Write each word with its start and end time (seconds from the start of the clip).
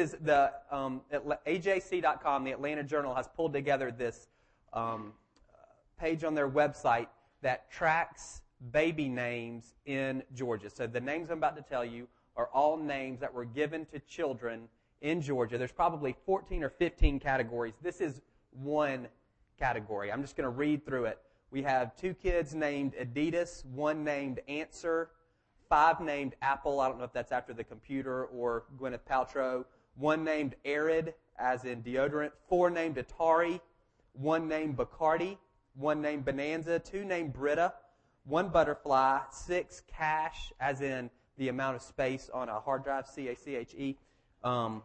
is 0.00 0.16
the 0.22 0.52
um, 0.70 1.02
AJC.com, 1.12 2.44
the 2.44 2.52
Atlanta 2.52 2.82
Journal, 2.82 3.14
has 3.14 3.28
pulled 3.28 3.52
together 3.52 3.92
this 3.92 4.28
um, 4.72 5.12
page 5.98 6.24
on 6.24 6.34
their 6.34 6.48
website 6.48 7.06
that 7.42 7.70
tracks 7.70 8.40
baby 8.72 9.08
names 9.08 9.74
in 9.86 10.22
Georgia. 10.34 10.70
So 10.70 10.86
the 10.86 11.00
names 11.00 11.30
I'm 11.30 11.38
about 11.38 11.56
to 11.56 11.62
tell 11.62 11.84
you 11.84 12.08
are 12.36 12.48
all 12.52 12.76
names 12.76 13.20
that 13.20 13.32
were 13.32 13.44
given 13.44 13.84
to 13.86 13.98
children 14.00 14.68
in 15.02 15.20
Georgia. 15.20 15.58
There's 15.58 15.72
probably 15.72 16.16
14 16.24 16.64
or 16.64 16.70
15 16.70 17.20
categories. 17.20 17.74
This 17.82 18.00
is 18.00 18.22
one 18.52 19.06
category. 19.58 20.10
I'm 20.10 20.22
just 20.22 20.36
going 20.36 20.44
to 20.44 20.50
read 20.50 20.84
through 20.84 21.04
it. 21.04 21.18
We 21.50 21.62
have 21.62 21.96
two 21.96 22.14
kids 22.14 22.54
named 22.54 22.94
Adidas, 22.94 23.64
one 23.66 24.04
named 24.04 24.40
Answer, 24.48 25.10
five 25.68 26.00
named 26.00 26.34
Apple. 26.40 26.80
I 26.80 26.88
don't 26.88 26.98
know 26.98 27.04
if 27.04 27.12
that's 27.12 27.32
after 27.32 27.52
the 27.52 27.64
computer 27.64 28.24
or 28.26 28.64
Gwyneth 28.80 29.00
Paltrow. 29.08 29.64
One 30.00 30.24
named 30.24 30.54
Arid, 30.64 31.12
as 31.38 31.66
in 31.66 31.82
deodorant. 31.82 32.30
Four 32.48 32.70
named 32.70 32.96
Atari. 32.96 33.60
One 34.14 34.48
named 34.48 34.78
Bacardi. 34.78 35.36
One 35.74 36.00
named 36.00 36.24
Bonanza. 36.24 36.78
Two 36.78 37.04
named 37.04 37.34
Brita. 37.34 37.74
One 38.24 38.48
Butterfly. 38.48 39.18
Six 39.30 39.82
Cache, 39.86 40.54
as 40.58 40.80
in 40.80 41.10
the 41.36 41.48
amount 41.48 41.76
of 41.76 41.82
space 41.82 42.30
on 42.32 42.48
a 42.48 42.58
hard 42.58 42.82
drive, 42.82 43.06
C-A-C-H-E. 43.08 43.98
Um, 44.42 44.82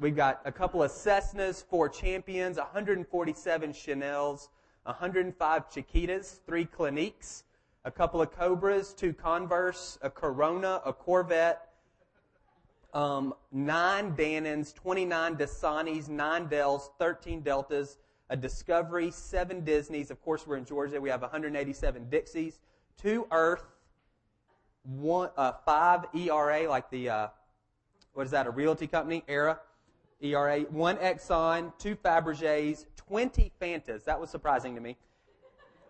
we've 0.00 0.16
got 0.16 0.40
a 0.44 0.50
couple 0.50 0.82
of 0.82 0.90
Cessnas, 0.90 1.64
four 1.64 1.88
Champions, 1.88 2.56
147 2.56 3.72
Chanels, 3.72 4.48
105 4.82 5.70
Chiquitas, 5.70 6.40
three 6.44 6.64
Cliniques, 6.64 7.44
a 7.84 7.92
couple 7.92 8.20
of 8.20 8.32
Cobras, 8.32 8.92
two 8.92 9.12
Converse, 9.12 10.00
a 10.02 10.10
Corona, 10.10 10.80
a 10.84 10.92
Corvette, 10.92 11.67
um, 12.94 13.34
nine 13.52 14.14
Dannons, 14.14 14.74
29 14.74 15.36
Dasanis, 15.36 16.08
nine 16.08 16.46
Dells, 16.46 16.90
13 16.98 17.42
Deltas, 17.42 17.98
a 18.30 18.36
Discovery, 18.36 19.10
seven 19.10 19.64
Disneys. 19.64 20.10
Of 20.10 20.22
course, 20.22 20.46
we're 20.46 20.56
in 20.56 20.64
Georgia. 20.64 21.00
We 21.00 21.08
have 21.08 21.22
187 21.22 22.08
Dixies, 22.10 22.58
two 23.00 23.26
Earth, 23.30 23.64
one, 24.84 25.30
uh, 25.36 25.52
five 25.64 26.06
ERA, 26.14 26.68
like 26.68 26.90
the, 26.90 27.08
uh, 27.08 27.28
what 28.14 28.24
is 28.24 28.30
that, 28.32 28.46
a 28.46 28.50
realty 28.50 28.86
company, 28.86 29.22
ERA, 29.28 29.58
ERA, 30.20 30.60
one 30.70 30.96
Exxon, 30.96 31.72
two 31.78 31.96
Fabergés, 31.96 32.86
20 32.96 33.52
Fantas. 33.60 34.04
That 34.04 34.20
was 34.20 34.30
surprising 34.30 34.74
to 34.74 34.80
me. 34.80 34.96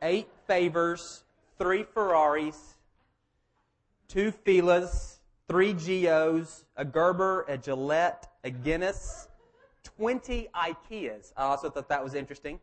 Eight 0.02 0.28
Favors, 0.46 1.24
three 1.58 1.82
Ferraris, 1.82 2.74
two 4.06 4.32
Filas, 4.32 5.18
three 5.48 5.72
Geos, 5.72 6.64
a 6.78 6.84
Gerber, 6.84 7.44
a 7.48 7.58
Gillette, 7.58 8.30
a 8.44 8.50
Guinness, 8.50 9.28
20 9.82 10.48
Ikeas. 10.54 11.32
I 11.36 11.42
also 11.42 11.68
thought 11.68 11.88
that 11.88 12.02
was 12.02 12.14
interesting. 12.14 12.60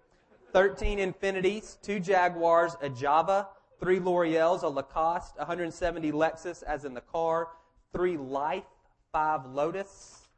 13 0.54 1.00
Infinities, 1.00 1.78
two 1.82 2.00
Jaguars, 2.00 2.78
a 2.82 2.90
Java, 2.90 3.50
three 3.78 4.00
L'Oreals, 4.00 4.64
a 4.64 4.68
Lacoste, 4.70 5.38
170 5.38 6.14
Lexus, 6.14 6.64
as 6.64 6.86
in 6.86 6.94
the 6.94 7.02
car, 7.02 7.50
three 7.92 8.16
Life, 8.16 8.64
five 9.12 9.46
Lotus, 9.48 10.30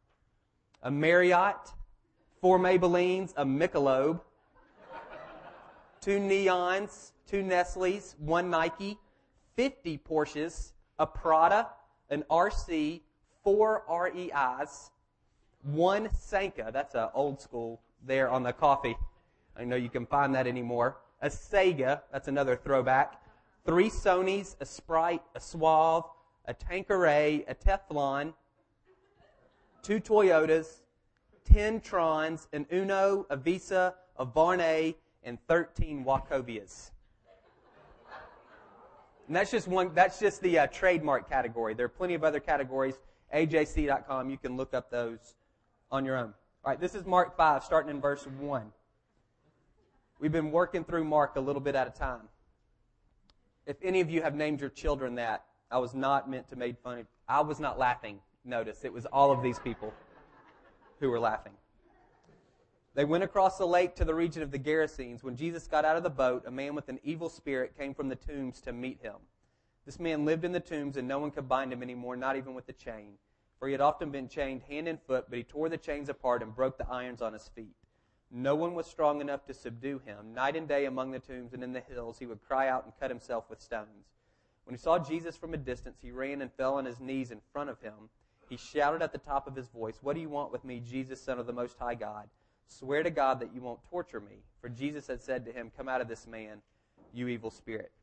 a 0.82 0.90
Marriott, 0.90 1.72
four 2.42 2.58
Maybellines, 2.58 3.32
a 3.38 3.46
Michelob, 3.46 4.22
two 6.02 6.20
Neons, 6.20 7.12
two 7.28 7.44
Nestle's, 7.44 8.16
one 8.18 8.50
Nike, 8.50 8.98
50 9.56 10.00
Porsches, 10.00 10.72
a 10.98 11.06
Prada, 11.06 11.70
an 12.10 12.24
RC, 12.32 13.02
four 13.48 13.86
REIs, 13.90 14.92
one 15.64 16.10
Sanka, 16.14 16.70
that's 16.74 16.96
an 16.96 17.08
old 17.14 17.40
school 17.40 17.80
there 18.06 18.30
on 18.30 18.44
the 18.44 18.52
coffee. 18.52 18.98
I 19.56 19.64
know 19.64 19.78
you 19.78 19.88
can 19.88 20.06
find 20.06 20.36
that 20.36 20.48
anymore. 20.48 20.98
A 21.22 21.30
Sega, 21.30 22.02
that's 22.12 22.28
another 22.28 22.58
throwback. 22.58 23.22
Three 23.66 23.90
Sonys, 23.90 24.58
a 24.60 24.66
Sprite, 24.66 25.22
a 25.34 25.40
Suave, 25.40 26.04
a 26.44 26.54
Tanqueray, 26.54 27.46
a 27.48 27.56
Teflon, 27.56 28.34
two 29.82 30.02
Toyotas, 30.02 30.82
10 31.46 31.80
Trons, 31.80 32.48
an 32.52 32.66
Uno, 32.70 33.26
a 33.30 33.38
Visa, 33.38 33.96
a 34.18 34.26
Varney, 34.26 34.98
and 35.24 35.38
13 35.48 36.04
Wachovias. 36.04 36.92
And 39.28 39.36
that's 39.38 39.52
just 39.52 39.70
one, 39.70 39.92
that's 39.94 40.20
just 40.20 40.42
the 40.42 40.60
uh, 40.60 40.68
trademark 40.68 41.30
category. 41.30 41.76
There 41.76 41.86
are 41.86 41.90
plenty 41.90 42.14
of 42.14 42.26
other 42.26 42.42
categories. 42.42 42.96
AJC.com, 43.34 44.30
you 44.30 44.38
can 44.38 44.56
look 44.56 44.74
up 44.74 44.90
those 44.90 45.36
on 45.92 46.06
your 46.06 46.18
own. 46.18 46.34
All 46.64 46.72
right, 46.72 46.80
this 46.80 46.96
is 46.96 47.06
Mark 47.06 47.36
5, 47.38 47.64
starting 47.64 47.92
in 47.92 48.02
verse 48.02 48.26
1. 48.40 48.72
We've 50.20 50.32
been 50.32 50.52
working 50.52 50.84
through 50.84 51.04
Mark 51.04 51.36
a 51.36 51.40
little 51.40 51.62
bit 51.62 51.76
at 51.76 51.88
a 51.88 51.92
time. 51.92 52.30
If 53.66 53.78
any 53.84 54.02
of 54.02 54.10
you 54.10 54.22
have 54.22 54.34
named 54.34 54.62
your 54.62 54.70
children 54.70 55.16
that, 55.16 55.44
I 55.70 55.78
was 55.78 55.94
not 55.94 56.30
meant 56.30 56.48
to 56.50 56.56
make 56.56 56.78
fun 56.80 57.00
of. 57.00 57.06
I 57.28 57.42
was 57.42 57.60
not 57.60 57.78
laughing. 57.78 58.20
Notice 58.46 58.86
it 58.86 58.94
was 58.94 59.06
all 59.08 59.32
of 59.32 59.44
these 59.44 59.60
people 59.60 59.94
who 61.00 61.10
were 61.10 61.20
laughing. 61.20 61.54
They 62.96 63.06
went 63.06 63.24
across 63.24 63.58
the 63.58 63.68
lake 63.68 63.96
to 63.96 64.06
the 64.06 64.16
region 64.16 64.42
of 64.42 64.50
the 64.50 64.58
Gerasenes. 64.58 65.22
When 65.22 65.36
Jesus 65.36 65.68
got 65.68 65.86
out 65.86 65.98
of 65.98 66.04
the 66.04 66.10
boat, 66.10 66.46
a 66.48 66.52
man 66.52 66.74
with 66.74 66.90
an 66.90 67.00
evil 67.04 67.30
spirit 67.30 67.78
came 67.78 67.94
from 67.94 68.10
the 68.10 68.16
tombs 68.16 68.62
to 68.62 68.74
meet 68.74 69.00
him. 69.02 69.16
This 69.88 70.02
man 70.02 70.26
lived 70.26 70.44
in 70.44 70.52
the 70.52 70.60
tombs, 70.60 70.98
and 70.98 71.08
no 71.08 71.18
one 71.18 71.32
could 71.32 71.48
bind 71.48 71.72
him 71.72 71.82
anymore, 71.82 72.18
not 72.18 72.36
even 72.36 72.54
with 72.54 72.68
a 72.68 72.74
chain. 72.74 73.14
For 73.58 73.70
he 73.70 73.72
had 73.72 73.80
often 73.80 74.12
been 74.12 74.28
chained 74.28 74.64
hand 74.64 74.86
and 74.90 75.02
foot, 75.02 75.28
but 75.30 75.38
he 75.38 75.46
tore 75.46 75.70
the 75.70 75.78
chains 75.78 76.10
apart 76.10 76.44
and 76.44 76.54
broke 76.54 76.78
the 76.78 76.90
irons 76.90 77.22
on 77.22 77.32
his 77.32 77.48
feet. 77.56 77.74
No 78.30 78.54
one 78.54 78.76
was 78.76 78.86
strong 78.86 79.22
enough 79.22 79.46
to 79.46 79.54
subdue 79.54 80.00
him. 80.00 80.34
Night 80.34 80.58
and 80.58 80.68
day 80.68 80.88
among 80.88 81.12
the 81.12 81.20
tombs 81.20 81.54
and 81.54 81.64
in 81.64 81.72
the 81.72 81.80
hills, 81.80 82.20
he 82.20 82.26
would 82.26 82.46
cry 82.46 82.68
out 82.68 82.84
and 82.84 82.92
cut 83.00 83.10
himself 83.10 83.50
with 83.50 83.62
stones. 83.62 84.12
When 84.66 84.76
he 84.76 84.78
saw 84.78 85.00
Jesus 85.00 85.38
from 85.38 85.54
a 85.54 85.58
distance, 85.58 86.00
he 86.02 86.12
ran 86.12 86.42
and 86.42 86.52
fell 86.52 86.74
on 86.74 86.84
his 86.84 87.00
knees 87.00 87.32
in 87.32 87.40
front 87.54 87.70
of 87.70 87.80
him. 87.80 88.10
He 88.50 88.58
shouted 88.58 89.02
at 89.02 89.14
the 89.14 89.18
top 89.18 89.48
of 89.48 89.56
his 89.56 89.70
voice, 89.70 90.00
What 90.02 90.16
do 90.16 90.20
you 90.20 90.28
want 90.28 90.52
with 90.52 90.66
me, 90.66 90.82
Jesus, 90.82 91.22
Son 91.22 91.40
of 91.40 91.48
the 91.48 91.54
Most 91.54 91.78
High 91.80 91.96
God? 91.96 92.28
Swear 92.68 93.04
to 93.04 93.10
God 93.10 93.40
that 93.40 93.56
you 93.56 93.62
won't 93.62 93.86
torture 93.90 94.20
me. 94.20 94.44
For 94.60 94.68
Jesus 94.68 95.08
had 95.08 95.22
said 95.22 95.46
to 95.46 95.54
him, 95.54 95.72
Come 95.78 95.88
out 95.88 96.02
of 96.02 96.10
this 96.10 96.28
man, 96.28 96.58
you 97.14 97.30
evil 97.30 97.52
spirit. 97.52 97.94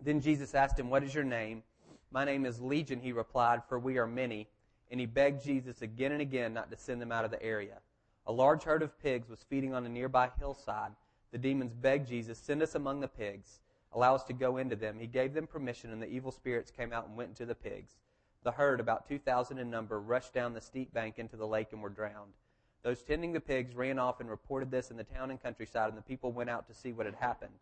Then 0.00 0.20
Jesus 0.20 0.54
asked 0.54 0.78
him, 0.78 0.90
What 0.90 1.02
is 1.02 1.14
your 1.14 1.24
name? 1.24 1.62
My 2.10 2.24
name 2.24 2.46
is 2.46 2.60
Legion, 2.60 3.00
he 3.00 3.12
replied, 3.12 3.62
for 3.68 3.78
we 3.78 3.98
are 3.98 4.06
many. 4.06 4.48
And 4.90 5.00
he 5.00 5.06
begged 5.06 5.42
Jesus 5.42 5.82
again 5.82 6.12
and 6.12 6.20
again 6.20 6.54
not 6.54 6.70
to 6.70 6.76
send 6.76 7.00
them 7.00 7.10
out 7.10 7.24
of 7.24 7.30
the 7.30 7.42
area. 7.42 7.78
A 8.26 8.32
large 8.32 8.62
herd 8.62 8.82
of 8.82 8.98
pigs 9.02 9.28
was 9.28 9.44
feeding 9.48 9.74
on 9.74 9.84
a 9.84 9.88
nearby 9.88 10.30
hillside. 10.38 10.92
The 11.32 11.38
demons 11.38 11.74
begged 11.74 12.08
Jesus, 12.08 12.38
Send 12.38 12.62
us 12.62 12.74
among 12.74 13.00
the 13.00 13.08
pigs. 13.08 13.60
Allow 13.92 14.14
us 14.14 14.24
to 14.24 14.32
go 14.32 14.56
into 14.56 14.76
them. 14.76 14.98
He 14.98 15.06
gave 15.06 15.34
them 15.34 15.46
permission, 15.46 15.92
and 15.92 16.02
the 16.02 16.08
evil 16.08 16.32
spirits 16.32 16.70
came 16.70 16.92
out 16.92 17.06
and 17.06 17.16
went 17.16 17.30
into 17.30 17.46
the 17.46 17.54
pigs. 17.54 17.94
The 18.42 18.52
herd, 18.52 18.80
about 18.80 19.08
2,000 19.08 19.58
in 19.58 19.70
number, 19.70 20.00
rushed 20.00 20.34
down 20.34 20.52
the 20.52 20.60
steep 20.60 20.92
bank 20.92 21.18
into 21.18 21.36
the 21.36 21.46
lake 21.46 21.68
and 21.72 21.80
were 21.80 21.88
drowned. 21.88 22.34
Those 22.82 23.02
tending 23.02 23.32
the 23.32 23.40
pigs 23.40 23.74
ran 23.74 23.98
off 23.98 24.20
and 24.20 24.28
reported 24.28 24.70
this 24.70 24.90
in 24.90 24.96
the 24.96 25.04
town 25.04 25.30
and 25.30 25.42
countryside, 25.42 25.88
and 25.88 25.96
the 25.96 26.02
people 26.02 26.32
went 26.32 26.50
out 26.50 26.66
to 26.68 26.74
see 26.74 26.92
what 26.92 27.06
had 27.06 27.14
happened. 27.14 27.54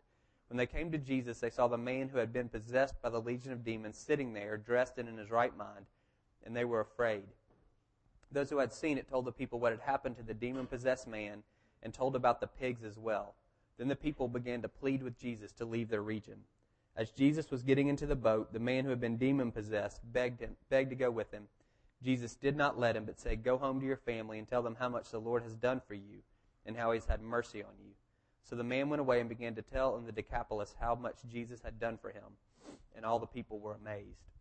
When 0.53 0.59
they 0.59 0.67
came 0.67 0.91
to 0.91 0.99
Jesus, 0.99 1.39
they 1.39 1.49
saw 1.49 1.67
the 1.67 1.79
man 1.79 2.09
who 2.09 2.19
had 2.19 2.31
been 2.31 2.47
possessed 2.47 3.01
by 3.01 3.09
the 3.09 3.19
legion 3.19 3.51
of 3.51 3.65
demons 3.65 3.97
sitting 3.97 4.33
there, 4.33 4.55
dressed 4.55 4.99
and 4.99 5.09
in 5.09 5.17
his 5.17 5.31
right 5.31 5.57
mind, 5.57 5.87
and 6.45 6.55
they 6.55 6.63
were 6.63 6.79
afraid. 6.79 7.23
Those 8.31 8.51
who 8.51 8.59
had 8.59 8.71
seen 8.71 8.99
it 8.99 9.09
told 9.09 9.25
the 9.25 9.31
people 9.31 9.59
what 9.59 9.71
had 9.71 9.81
happened 9.81 10.15
to 10.17 10.21
the 10.21 10.35
demon 10.35 10.67
possessed 10.67 11.07
man 11.07 11.41
and 11.81 11.91
told 11.91 12.15
about 12.15 12.39
the 12.39 12.45
pigs 12.45 12.83
as 12.83 12.99
well. 12.99 13.33
Then 13.79 13.87
the 13.87 13.95
people 13.95 14.27
began 14.27 14.61
to 14.61 14.69
plead 14.69 15.01
with 15.01 15.17
Jesus 15.17 15.51
to 15.53 15.65
leave 15.65 15.89
their 15.89 16.03
region. 16.03 16.41
As 16.95 17.09
Jesus 17.09 17.49
was 17.49 17.63
getting 17.63 17.87
into 17.87 18.05
the 18.05 18.15
boat, 18.15 18.53
the 18.53 18.59
man 18.59 18.83
who 18.83 18.91
had 18.91 19.01
been 19.01 19.17
demon 19.17 19.51
possessed 19.51 20.01
begged 20.13 20.39
him, 20.39 20.55
begged 20.69 20.91
to 20.91 20.95
go 20.95 21.09
with 21.09 21.31
him. 21.31 21.47
Jesus 22.03 22.35
did 22.35 22.55
not 22.55 22.77
let 22.77 22.95
him, 22.95 23.05
but 23.05 23.19
said, 23.19 23.43
Go 23.43 23.57
home 23.57 23.79
to 23.79 23.87
your 23.87 23.97
family 23.97 24.37
and 24.37 24.47
tell 24.47 24.61
them 24.61 24.77
how 24.79 24.89
much 24.89 25.09
the 25.09 25.19
Lord 25.19 25.41
has 25.41 25.55
done 25.55 25.81
for 25.87 25.95
you 25.95 26.21
and 26.63 26.77
how 26.77 26.91
he's 26.91 27.07
had 27.07 27.23
mercy 27.23 27.63
on 27.63 27.73
you. 27.83 27.93
So 28.43 28.55
the 28.55 28.63
man 28.63 28.89
went 28.89 28.99
away 28.99 29.19
and 29.19 29.29
began 29.29 29.55
to 29.55 29.61
tell 29.61 29.97
in 29.97 30.05
the 30.05 30.11
Decapolis 30.11 30.75
how 30.79 30.95
much 30.95 31.15
Jesus 31.31 31.61
had 31.63 31.79
done 31.79 31.97
for 31.97 32.09
him, 32.09 32.23
and 32.95 33.05
all 33.05 33.19
the 33.19 33.25
people 33.27 33.59
were 33.59 33.73
amazed. 33.73 34.31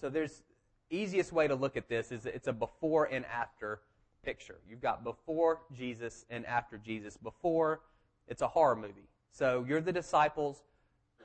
So 0.00 0.08
there's 0.08 0.42
easiest 0.90 1.32
way 1.32 1.46
to 1.48 1.54
look 1.54 1.76
at 1.76 1.88
this 1.88 2.10
is 2.10 2.24
it's 2.24 2.48
a 2.48 2.52
before 2.52 3.04
and 3.06 3.26
after 3.26 3.80
picture. 4.24 4.58
You've 4.68 4.80
got 4.80 5.04
before 5.04 5.60
Jesus 5.76 6.24
and 6.30 6.46
after 6.46 6.78
Jesus. 6.78 7.16
Before, 7.16 7.80
it's 8.26 8.42
a 8.42 8.48
horror 8.48 8.76
movie. 8.76 9.08
So 9.30 9.64
you're 9.68 9.80
the 9.80 9.92
disciples 9.92 10.62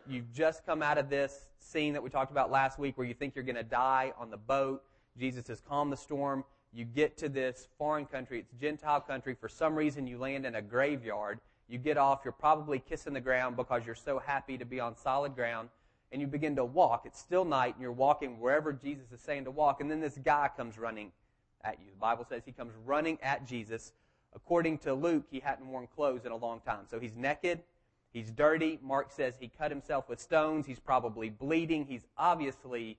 you've 0.07 0.31
just 0.33 0.65
come 0.65 0.81
out 0.81 0.97
of 0.97 1.09
this 1.09 1.47
scene 1.59 1.93
that 1.93 2.03
we 2.03 2.09
talked 2.09 2.31
about 2.31 2.51
last 2.51 2.77
week 2.77 2.97
where 2.97 3.07
you 3.07 3.13
think 3.13 3.35
you're 3.35 3.43
going 3.43 3.55
to 3.55 3.63
die 3.63 4.13
on 4.17 4.29
the 4.29 4.37
boat. 4.37 4.83
Jesus 5.17 5.47
has 5.47 5.61
calmed 5.61 5.91
the 5.91 5.97
storm. 5.97 6.43
You 6.73 6.85
get 6.85 7.17
to 7.17 7.29
this 7.29 7.67
foreign 7.77 8.05
country. 8.05 8.39
It's 8.39 8.51
Gentile 8.59 8.99
country. 8.99 9.35
For 9.39 9.47
some 9.47 9.75
reason, 9.75 10.07
you 10.07 10.17
land 10.17 10.45
in 10.45 10.55
a 10.55 10.61
graveyard. 10.61 11.39
You 11.67 11.77
get 11.77 11.97
off. 11.97 12.21
You're 12.23 12.33
probably 12.33 12.79
kissing 12.79 13.13
the 13.13 13.21
ground 13.21 13.55
because 13.55 13.85
you're 13.85 13.95
so 13.95 14.19
happy 14.19 14.57
to 14.57 14.65
be 14.65 14.79
on 14.79 14.95
solid 14.95 15.35
ground. 15.35 15.69
And 16.11 16.21
you 16.21 16.27
begin 16.27 16.55
to 16.57 16.65
walk. 16.65 17.03
It's 17.05 17.19
still 17.19 17.43
night, 17.43 17.73
and 17.73 17.81
you're 17.81 17.91
walking 17.91 18.39
wherever 18.39 18.71
Jesus 18.71 19.11
is 19.11 19.19
saying 19.19 19.45
to 19.45 19.51
walk. 19.51 19.81
And 19.81 19.89
then 19.89 19.99
this 19.99 20.19
guy 20.23 20.49
comes 20.55 20.77
running 20.77 21.11
at 21.63 21.79
you. 21.79 21.89
The 21.89 21.99
Bible 21.99 22.25
says 22.29 22.43
he 22.45 22.51
comes 22.51 22.73
running 22.85 23.17
at 23.23 23.47
Jesus. 23.47 23.93
According 24.35 24.79
to 24.79 24.93
Luke, 24.93 25.25
he 25.31 25.39
hadn't 25.39 25.67
worn 25.67 25.87
clothes 25.95 26.25
in 26.25 26.31
a 26.31 26.35
long 26.35 26.59
time. 26.59 26.85
So 26.89 26.99
he's 26.99 27.15
naked, 27.15 27.61
he's 28.11 28.31
dirty. 28.31 28.79
Mark 28.83 29.11
says 29.11 29.35
he 29.39 29.47
cut 29.47 29.71
himself 29.71 30.09
with 30.09 30.19
stones. 30.19 30.65
He's 30.65 30.79
probably 30.79 31.29
bleeding. 31.29 31.85
He's 31.85 32.05
obviously 32.17 32.97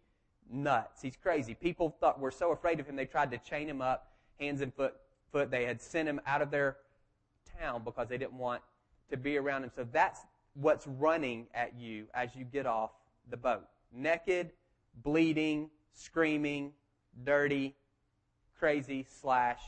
nuts. 0.51 1.03
He's 1.03 1.17
crazy. 1.17 1.55
People 1.55 1.97
thought 2.01 2.21
were 2.21 2.31
so 2.31 2.53
afraid 2.53 2.81
of 2.81 2.87
him 2.87 2.97
they 2.97 3.05
tried 3.05 3.31
to 3.31 3.39
chain 3.39 3.69
him 3.69 3.81
up, 3.81 4.13
hands 4.41 4.61
and 4.61 4.73
foot. 4.75 4.95
Foot. 5.33 5.51
They 5.51 5.65
had 5.65 5.81
sent 5.83 6.09
him 6.09 6.21
out 6.27 6.43
of 6.43 6.51
their 6.51 6.77
town 7.61 7.83
because 7.85 8.09
they 8.09 8.19
didn't 8.19 8.39
want 8.39 8.63
to 9.11 9.17
be 9.17 9.37
around 9.37 9.65
him. 9.65 9.71
So 9.75 9.87
that's 9.93 10.21
what's 10.55 10.87
running 10.87 11.47
at 11.55 11.75
you 11.79 12.07
as 12.15 12.35
you 12.35 12.45
get 12.45 12.67
off 12.67 12.91
the 13.31 13.37
boat. 13.37 13.65
Naked, 13.93 14.51
bleeding, 15.03 15.71
screaming, 15.93 16.73
dirty, 17.25 17.75
crazy, 18.59 19.07
slash, 19.21 19.61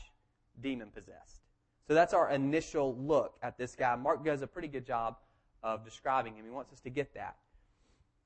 demon 0.61 0.89
possessed. 0.93 1.41
So 1.87 1.93
that's 1.93 2.13
our 2.13 2.31
initial 2.31 2.95
look 2.95 3.37
at 3.41 3.57
this 3.57 3.75
guy. 3.75 3.95
Mark 3.95 4.25
does 4.25 4.41
a 4.41 4.47
pretty 4.47 4.67
good 4.67 4.85
job 4.85 5.17
of 5.63 5.85
describing 5.85 6.35
him. 6.35 6.45
He 6.45 6.51
wants 6.51 6.73
us 6.73 6.79
to 6.81 6.89
get 6.89 7.13
that. 7.13 7.37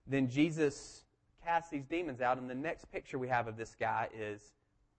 Then 0.08 0.30
Jesus 0.30 1.04
casts 1.46 1.70
these 1.70 1.86
demons 1.86 2.22
out, 2.22 2.38
and 2.38 2.50
the 2.50 2.56
next 2.56 2.92
picture 2.92 3.20
we 3.20 3.28
have 3.28 3.48
of 3.48 3.58
this 3.58 3.76
guy 3.80 4.10
is 4.18 4.54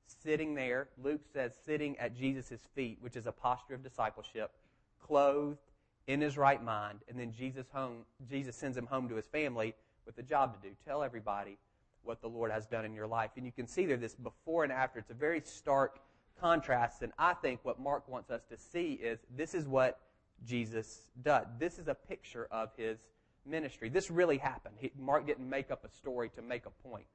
sitting 0.07 0.55
there. 0.55 0.89
Luke 1.03 1.23
says 1.33 1.53
sitting 1.65 1.99
at 1.99 2.17
Jesus' 2.17 2.69
feet, 2.75 2.99
which 3.01 3.17
is 3.17 3.27
a 3.27 3.33
posture 3.33 3.75
of 3.75 3.83
discipleship, 3.83 4.53
clothed 5.01 5.59
in 6.07 6.21
his 6.21 6.37
right 6.37 6.63
mind, 6.63 7.01
and 7.09 7.19
then 7.19 7.33
Jesus 7.33 7.67
home 7.73 8.05
Jesus 8.29 8.57
sends 8.57 8.77
him 8.77 8.87
home 8.87 9.09
to 9.09 9.15
his 9.15 9.27
family 9.27 9.75
with 10.05 10.19
a 10.19 10.23
job 10.23 10.55
to 10.55 10.69
do. 10.69 10.75
Tell 10.85 11.03
everybody 11.03 11.59
what 12.03 12.21
the 12.21 12.29
Lord 12.29 12.51
has 12.51 12.67
done 12.67 12.85
in 12.85 12.95
your 12.95 13.07
life. 13.07 13.31
And 13.37 13.47
you 13.47 13.53
can 13.53 13.67
see 13.67 13.87
there 13.87 13.97
this 13.97 14.15
before 14.15 14.65
and 14.65 14.73
after. 14.73 14.99
It's 14.99 15.11
a 15.11 15.15
very 15.15 15.41
stark 15.45 16.01
contrast. 16.41 17.03
And 17.03 17.13
I 17.19 17.35
think 17.35 17.61
what 17.63 17.79
Mark 17.79 18.09
wants 18.09 18.31
us 18.31 18.43
to 18.51 18.57
see 18.57 18.95
is 18.95 19.21
this 19.37 19.55
is 19.55 19.67
what 19.67 20.01
Jesus 20.45 21.03
does. 21.23 21.47
This 21.59 21.79
is 21.79 21.89
a 21.89 21.95
picture 21.95 22.49
of 22.51 22.71
his 22.77 22.99
ministry. 23.47 23.89
This 23.89 24.11
really 24.11 24.39
happened. 24.39 24.75
He, 24.79 24.91
Mark 24.99 25.27
didn't 25.27 25.49
make 25.49 25.71
up 25.71 25.85
a 25.85 25.89
story 25.89 26.31
to 26.31 26.43
make 26.43 26.67
a 26.67 26.89
point. 26.89 27.07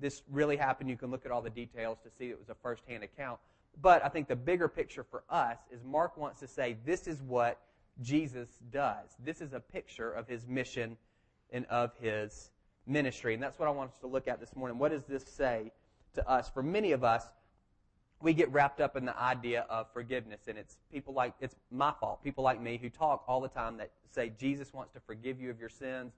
This 0.00 0.22
really 0.30 0.56
happened. 0.56 0.90
You 0.90 0.96
can 0.96 1.10
look 1.10 1.24
at 1.24 1.32
all 1.32 1.42
the 1.42 1.50
details 1.50 1.98
to 2.04 2.10
see 2.18 2.30
it 2.30 2.38
was 2.38 2.48
a 2.48 2.56
firsthand 2.62 3.04
account. 3.04 3.38
But 3.80 4.04
I 4.04 4.08
think 4.08 4.28
the 4.28 4.36
bigger 4.36 4.68
picture 4.68 5.04
for 5.04 5.24
us 5.28 5.58
is 5.70 5.82
Mark 5.84 6.16
wants 6.16 6.40
to 6.40 6.48
say 6.48 6.76
this 6.84 7.06
is 7.06 7.22
what 7.22 7.60
Jesus 8.02 8.48
does. 8.72 9.10
This 9.24 9.40
is 9.40 9.52
a 9.52 9.60
picture 9.60 10.10
of 10.12 10.28
his 10.28 10.46
mission 10.46 10.96
and 11.52 11.66
of 11.66 11.92
his 12.00 12.50
ministry. 12.86 13.34
And 13.34 13.42
that's 13.42 13.58
what 13.58 13.68
I 13.68 13.72
want 13.72 13.90
us 13.90 13.98
to 14.00 14.06
look 14.06 14.28
at 14.28 14.40
this 14.40 14.54
morning. 14.56 14.78
What 14.78 14.90
does 14.90 15.04
this 15.04 15.24
say 15.24 15.72
to 16.14 16.28
us? 16.28 16.48
For 16.50 16.62
many 16.62 16.92
of 16.92 17.04
us, 17.04 17.24
we 18.20 18.32
get 18.32 18.52
wrapped 18.52 18.80
up 18.80 18.96
in 18.96 19.04
the 19.04 19.18
idea 19.20 19.66
of 19.68 19.92
forgiveness. 19.92 20.42
And 20.48 20.58
it's 20.58 20.76
people 20.92 21.14
like, 21.14 21.34
it's 21.40 21.56
my 21.70 21.92
fault, 22.00 22.22
people 22.22 22.44
like 22.44 22.60
me 22.60 22.78
who 22.80 22.88
talk 22.88 23.24
all 23.26 23.40
the 23.40 23.48
time 23.48 23.76
that 23.78 23.90
say 24.10 24.32
Jesus 24.38 24.72
wants 24.72 24.92
to 24.92 25.00
forgive 25.00 25.40
you 25.40 25.50
of 25.50 25.58
your 25.58 25.68
sins. 25.68 26.12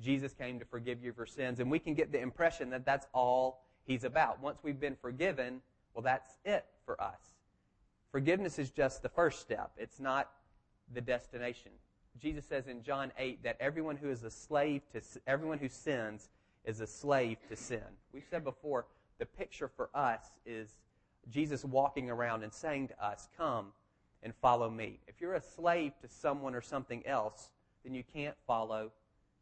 Jesus 0.00 0.32
came 0.32 0.58
to 0.58 0.64
forgive 0.64 1.02
you 1.02 1.10
of 1.10 1.16
your 1.16 1.26
sins. 1.26 1.60
And 1.60 1.70
we 1.70 1.78
can 1.78 1.94
get 1.94 2.12
the 2.12 2.20
impression 2.20 2.70
that 2.70 2.84
that's 2.84 3.06
all 3.12 3.62
he's 3.84 4.04
about. 4.04 4.40
Once 4.40 4.58
we've 4.62 4.80
been 4.80 4.96
forgiven, 4.96 5.60
well, 5.94 6.02
that's 6.02 6.38
it 6.44 6.64
for 6.84 7.00
us. 7.00 7.34
Forgiveness 8.10 8.58
is 8.58 8.70
just 8.70 9.02
the 9.02 9.08
first 9.08 9.40
step. 9.40 9.72
It's 9.76 10.00
not 10.00 10.30
the 10.92 11.00
destination. 11.00 11.72
Jesus 12.18 12.44
says 12.46 12.66
in 12.66 12.82
John 12.82 13.12
8 13.18 13.42
that 13.42 13.56
everyone 13.60 13.96
who 13.96 14.10
is 14.10 14.22
a 14.22 14.30
slave 14.30 14.82
to 14.92 15.00
everyone 15.26 15.58
who 15.58 15.68
sins 15.68 16.28
is 16.64 16.80
a 16.80 16.86
slave 16.86 17.38
to 17.48 17.56
sin. 17.56 17.82
We've 18.12 18.26
said 18.28 18.44
before 18.44 18.86
the 19.18 19.26
picture 19.26 19.68
for 19.68 19.88
us 19.94 20.20
is 20.44 20.76
Jesus 21.30 21.64
walking 21.64 22.10
around 22.10 22.42
and 22.42 22.52
saying 22.52 22.88
to 22.88 23.04
us, 23.04 23.28
"Come 23.36 23.72
and 24.22 24.34
follow 24.36 24.68
me." 24.68 25.00
If 25.06 25.20
you're 25.20 25.34
a 25.34 25.40
slave 25.40 25.98
to 26.00 26.08
someone 26.08 26.54
or 26.54 26.60
something 26.60 27.06
else, 27.06 27.50
then 27.82 27.94
you 27.94 28.04
can't 28.04 28.36
follow 28.46 28.92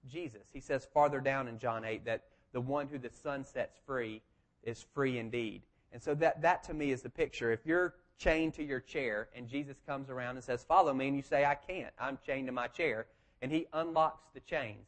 Jesus. 0.08 0.49
He 0.52 0.61
says 0.61 0.87
farther 0.93 1.20
down 1.20 1.49
in 1.49 1.58
John 1.58 1.85
8 1.85 2.05
that 2.05 2.25
the 2.52 2.61
one 2.61 2.88
who 2.88 2.99
the 2.99 3.11
Son 3.11 3.44
sets 3.44 3.79
free 3.87 4.23
is 4.62 4.85
free 4.94 5.19
indeed. 5.19 5.62
And 5.93 6.02
so 6.02 6.14
that, 6.17 6.43
that 6.43 6.62
to 6.64 6.75
me 6.75 6.93
is 6.93 7.02
the 7.02 7.11
picture. 7.11 7.52
If 7.52 7.67
you're 7.67 7.94
chained 8.19 8.55
to 8.55 8.62
your 8.62 8.81
chair 8.81 9.29
and 9.35 9.49
Jesus 9.49 9.76
comes 9.87 10.11
around 10.11 10.37
and 10.37 10.44
says, 10.44 10.62
Follow 10.62 10.93
me, 10.93 11.08
and 11.08 11.17
you 11.17 11.23
say, 11.23 11.44
I 11.44 11.55
can't, 11.55 11.93
I'm 11.99 12.19
chained 12.25 12.47
to 12.47 12.52
my 12.52 12.69
chair, 12.69 13.06
and 13.43 13.50
he 13.50 13.67
unlocks 13.73 14.29
the 14.35 14.41
chains. 14.41 14.87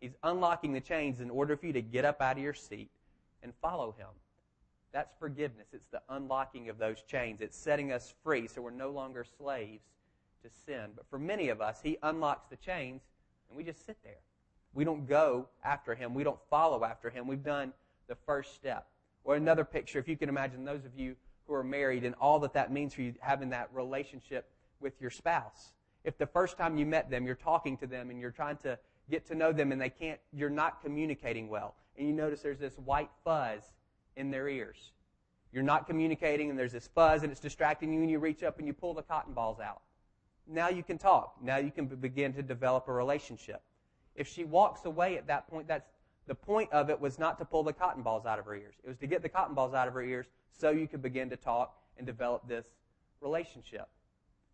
He's 0.00 0.16
unlocking 0.24 0.72
the 0.72 0.80
chains 0.80 1.20
in 1.20 1.30
order 1.30 1.56
for 1.56 1.66
you 1.66 1.72
to 1.74 1.82
get 1.82 2.04
up 2.04 2.20
out 2.20 2.36
of 2.36 2.42
your 2.42 2.54
seat 2.54 2.90
and 3.42 3.52
follow 3.62 3.94
him. 3.96 4.08
That's 4.92 5.14
forgiveness. 5.18 5.68
It's 5.72 5.86
the 5.86 6.02
unlocking 6.08 6.68
of 6.68 6.78
those 6.78 7.02
chains. 7.02 7.40
It's 7.40 7.56
setting 7.56 7.92
us 7.92 8.12
free 8.22 8.48
so 8.48 8.60
we're 8.60 8.70
no 8.70 8.90
longer 8.90 9.24
slaves 9.38 9.84
to 10.42 10.50
sin. 10.66 10.90
But 10.96 11.06
for 11.08 11.18
many 11.18 11.48
of 11.48 11.60
us, 11.60 11.80
he 11.82 11.98
unlocks 12.02 12.48
the 12.50 12.56
chains 12.56 13.02
and 13.48 13.56
we 13.56 13.64
just 13.64 13.86
sit 13.86 13.96
there. 14.02 14.20
We 14.74 14.84
don't 14.84 15.06
go 15.06 15.48
after 15.64 15.94
him. 15.94 16.14
We 16.14 16.24
don't 16.24 16.38
follow 16.48 16.84
after 16.84 17.10
him. 17.10 17.26
We've 17.26 17.42
done 17.42 17.72
the 18.08 18.14
first 18.14 18.54
step. 18.54 18.86
Or 19.24 19.36
another 19.36 19.64
picture, 19.64 19.98
if 19.98 20.08
you 20.08 20.16
can 20.16 20.28
imagine 20.28 20.64
those 20.64 20.84
of 20.84 20.98
you 20.98 21.14
who 21.46 21.54
are 21.54 21.64
married 21.64 22.04
and 22.04 22.14
all 22.20 22.38
that 22.40 22.54
that 22.54 22.72
means 22.72 22.94
for 22.94 23.02
you 23.02 23.14
having 23.20 23.50
that 23.50 23.68
relationship 23.72 24.48
with 24.80 25.00
your 25.00 25.10
spouse. 25.10 25.72
If 26.04 26.18
the 26.18 26.26
first 26.26 26.56
time 26.56 26.76
you 26.76 26.86
met 26.86 27.10
them, 27.10 27.26
you're 27.26 27.34
talking 27.34 27.76
to 27.78 27.86
them 27.86 28.10
and 28.10 28.20
you're 28.20 28.30
trying 28.30 28.56
to 28.58 28.78
get 29.10 29.26
to 29.26 29.34
know 29.34 29.52
them 29.52 29.72
and 29.72 29.80
they 29.80 29.90
can't, 29.90 30.18
you're 30.32 30.50
not 30.50 30.82
communicating 30.82 31.48
well. 31.48 31.74
And 31.96 32.06
you 32.06 32.12
notice 32.12 32.40
there's 32.40 32.58
this 32.58 32.76
white 32.78 33.10
fuzz 33.24 33.62
in 34.16 34.30
their 34.30 34.48
ears. 34.48 34.92
You're 35.52 35.62
not 35.62 35.86
communicating 35.86 36.50
and 36.50 36.58
there's 36.58 36.72
this 36.72 36.88
fuzz 36.94 37.22
and 37.22 37.30
it's 37.30 37.40
distracting 37.40 37.92
you 37.92 38.00
and 38.00 38.10
you 38.10 38.18
reach 38.18 38.42
up 38.42 38.58
and 38.58 38.66
you 38.66 38.72
pull 38.72 38.94
the 38.94 39.02
cotton 39.02 39.34
balls 39.34 39.60
out. 39.60 39.82
Now 40.48 40.70
you 40.70 40.82
can 40.82 40.98
talk. 40.98 41.36
Now 41.42 41.58
you 41.58 41.70
can 41.70 41.86
begin 41.86 42.32
to 42.32 42.42
develop 42.42 42.88
a 42.88 42.92
relationship. 42.92 43.62
If 44.14 44.28
she 44.28 44.44
walks 44.44 44.84
away 44.84 45.16
at 45.16 45.26
that 45.26 45.48
point, 45.48 45.66
that's 45.68 45.88
the 46.26 46.34
point 46.34 46.72
of 46.72 46.90
it 46.90 47.00
was 47.00 47.18
not 47.18 47.38
to 47.38 47.44
pull 47.44 47.62
the 47.62 47.72
cotton 47.72 48.02
balls 48.02 48.26
out 48.26 48.38
of 48.38 48.44
her 48.44 48.54
ears. 48.54 48.74
It 48.84 48.88
was 48.88 48.98
to 48.98 49.06
get 49.06 49.22
the 49.22 49.28
cotton 49.28 49.54
balls 49.54 49.74
out 49.74 49.88
of 49.88 49.94
her 49.94 50.02
ears 50.02 50.26
so 50.52 50.70
you 50.70 50.86
could 50.86 51.02
begin 51.02 51.30
to 51.30 51.36
talk 51.36 51.76
and 51.96 52.06
develop 52.06 52.46
this 52.46 52.66
relationship. 53.20 53.88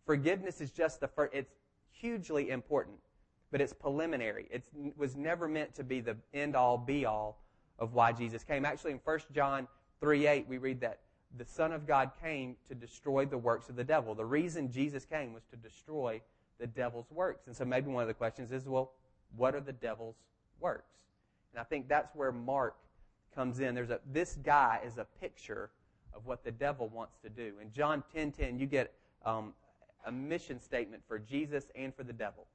Forgiveness 0.05 0.61
is 0.61 0.71
just 0.71 0.99
the 0.99 1.07
first, 1.07 1.33
it's 1.33 1.53
hugely 1.91 2.49
important, 2.49 2.97
but 3.51 3.61
it's 3.61 3.73
preliminary. 3.73 4.47
It 4.49 4.63
was 4.97 5.15
never 5.15 5.47
meant 5.47 5.75
to 5.75 5.83
be 5.83 6.01
the 6.01 6.17
end 6.33 6.55
all 6.55 6.77
be 6.77 7.05
all 7.05 7.41
of 7.77 7.93
why 7.93 8.11
Jesus 8.11 8.43
came. 8.43 8.65
Actually, 8.65 8.91
in 8.91 8.99
1 9.03 9.19
John 9.33 9.67
3 9.99 10.27
8, 10.27 10.47
we 10.47 10.57
read 10.57 10.81
that 10.81 10.99
the 11.37 11.45
Son 11.45 11.71
of 11.71 11.85
God 11.85 12.11
came 12.21 12.55
to 12.67 12.73
destroy 12.73 13.25
the 13.25 13.37
works 13.37 13.69
of 13.69 13.75
the 13.75 13.83
devil. 13.83 14.15
The 14.15 14.25
reason 14.25 14.71
Jesus 14.71 15.05
came 15.05 15.33
was 15.33 15.43
to 15.51 15.55
destroy 15.57 16.21
the 16.59 16.67
devil's 16.67 17.11
works. 17.11 17.47
And 17.47 17.55
so 17.55 17.65
maybe 17.65 17.89
one 17.89 18.01
of 18.01 18.07
the 18.07 18.13
questions 18.13 18.51
is, 18.51 18.67
well, 18.67 18.93
what 19.35 19.55
are 19.55 19.61
the 19.61 19.73
devil's 19.73 20.15
works? 20.59 20.95
And 21.53 21.59
I 21.59 21.63
think 21.63 21.87
that's 21.87 22.13
where 22.15 22.31
Mark 22.31 22.75
comes 23.33 23.59
in. 23.59 23.75
There's 23.75 23.89
a 23.89 23.99
this 24.11 24.37
guy 24.43 24.81
is 24.85 24.97
a 24.97 25.05
picture 25.19 25.69
of 26.13 26.25
what 26.25 26.43
the 26.43 26.51
devil 26.51 26.89
wants 26.89 27.17
to 27.23 27.29
do. 27.29 27.53
In 27.61 27.71
John 27.71 28.03
10:10, 28.13 28.13
10, 28.13 28.31
10, 28.31 28.59
you 28.59 28.65
get 28.65 28.93
um, 29.25 29.53
a 30.05 30.11
mission 30.11 30.59
statement 30.59 31.03
for 31.07 31.19
Jesus 31.19 31.65
and 31.75 31.93
for 31.93 32.03
the 32.03 32.13
devil. 32.13 32.47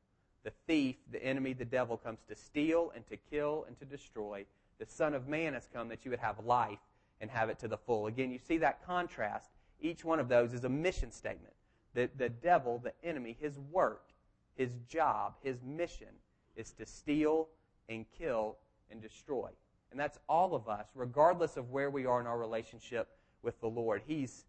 The 0.44 0.52
thief, 0.66 0.96
the 1.10 1.24
enemy, 1.24 1.54
the 1.54 1.64
devil 1.64 1.96
comes 1.96 2.20
to 2.28 2.34
steal 2.34 2.92
and 2.94 3.06
to 3.08 3.16
kill 3.16 3.64
and 3.66 3.78
to 3.78 3.84
destroy. 3.84 4.44
The 4.78 4.86
Son 4.86 5.14
of 5.14 5.28
Man 5.28 5.54
has 5.54 5.68
come 5.72 5.88
that 5.88 6.04
you 6.04 6.10
would 6.10 6.20
have 6.20 6.44
life 6.44 6.80
and 7.20 7.30
have 7.30 7.48
it 7.48 7.58
to 7.60 7.68
the 7.68 7.78
full. 7.78 8.06
Again, 8.06 8.30
you 8.30 8.38
see 8.38 8.58
that 8.58 8.84
contrast. 8.84 9.48
Each 9.80 10.04
one 10.04 10.20
of 10.20 10.28
those 10.28 10.52
is 10.52 10.64
a 10.64 10.68
mission 10.68 11.10
statement. 11.10 11.54
The, 11.94 12.10
the 12.16 12.28
devil, 12.28 12.78
the 12.82 12.92
enemy, 13.02 13.36
his 13.40 13.58
work, 13.58 14.08
his 14.56 14.70
job, 14.88 15.34
his 15.42 15.62
mission 15.62 16.08
is 16.56 16.72
to 16.72 16.86
steal 16.86 17.48
and 17.88 18.04
kill 18.18 18.56
and 18.90 19.00
destroy. 19.00 19.50
And 19.90 20.00
that's 20.00 20.18
all 20.28 20.54
of 20.54 20.68
us, 20.68 20.86
regardless 20.94 21.56
of 21.56 21.70
where 21.70 21.90
we 21.90 22.06
are 22.06 22.20
in 22.20 22.26
our 22.26 22.38
relationship 22.38 23.08
with 23.42 23.60
the 23.60 23.68
Lord. 23.68 24.02
He's 24.06 24.44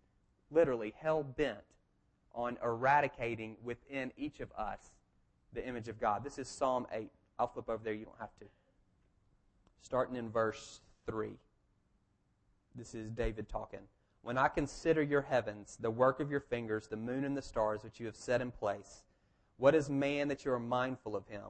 literally 0.51 0.93
hell 1.00 1.24
bent 1.24 1.57
on 2.33 2.57
eradicating 2.63 3.55
within 3.63 4.12
each 4.17 4.39
of 4.39 4.51
us 4.57 4.79
the 5.53 5.65
image 5.65 5.88
of 5.88 6.00
God. 6.00 6.24
This 6.24 6.38
is 6.38 6.47
Psalm 6.47 6.85
8. 6.91 7.09
I'll 7.39 7.47
flip 7.47 7.69
over 7.69 7.83
there, 7.83 7.93
you 7.93 8.05
don't 8.05 8.19
have 8.19 8.35
to. 8.39 8.45
Starting 9.81 10.15
in 10.15 10.29
verse 10.29 10.81
3. 11.05 11.31
This 12.75 12.93
is 12.93 13.09
David 13.09 13.47
talking. 13.47 13.79
When 14.21 14.38
I 14.38 14.47
consider 14.47 15.01
your 15.01 15.21
heavens, 15.21 15.77
the 15.79 15.91
work 15.91 16.19
of 16.19 16.31
your 16.31 16.39
fingers, 16.39 16.88
the 16.88 16.97
moon 16.97 17.24
and 17.24 17.38
the 17.38 17.41
stars 17.41 17.83
which 17.83 18.00
you 18.00 18.07
have 18.07 18.15
set 18.15 18.41
in 18.41 18.51
place, 18.51 19.03
what 19.57 19.75
is 19.75 19.89
man 19.89 20.27
that 20.27 20.43
you 20.43 20.51
are 20.51 20.59
mindful 20.59 21.15
of 21.15 21.27
him? 21.27 21.43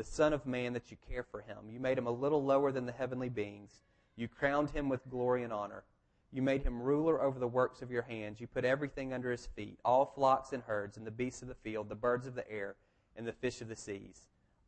The 0.00 0.06
Son 0.06 0.32
of 0.32 0.46
Man 0.46 0.72
that 0.72 0.90
you 0.90 0.96
care 1.10 1.22
for 1.22 1.42
him. 1.42 1.58
You 1.70 1.78
made 1.78 1.98
him 1.98 2.06
a 2.06 2.10
little 2.10 2.42
lower 2.42 2.72
than 2.72 2.86
the 2.86 2.92
heavenly 2.92 3.28
beings. 3.28 3.82
You 4.16 4.28
crowned 4.28 4.70
him 4.70 4.88
with 4.88 5.06
glory 5.10 5.42
and 5.42 5.52
honor. 5.52 5.84
You 6.32 6.40
made 6.40 6.62
him 6.62 6.80
ruler 6.80 7.20
over 7.20 7.38
the 7.38 7.46
works 7.46 7.82
of 7.82 7.90
your 7.90 8.00
hands. 8.00 8.40
You 8.40 8.46
put 8.46 8.64
everything 8.64 9.12
under 9.12 9.30
his 9.30 9.44
feet, 9.44 9.78
all 9.84 10.06
flocks 10.06 10.54
and 10.54 10.62
herds, 10.62 10.96
and 10.96 11.06
the 11.06 11.10
beasts 11.10 11.42
of 11.42 11.48
the 11.48 11.54
field, 11.54 11.90
the 11.90 11.94
birds 11.94 12.26
of 12.26 12.34
the 12.34 12.50
air, 12.50 12.76
and 13.14 13.26
the 13.26 13.32
fish 13.34 13.60
of 13.60 13.68
the 13.68 13.76
seas, 13.76 14.22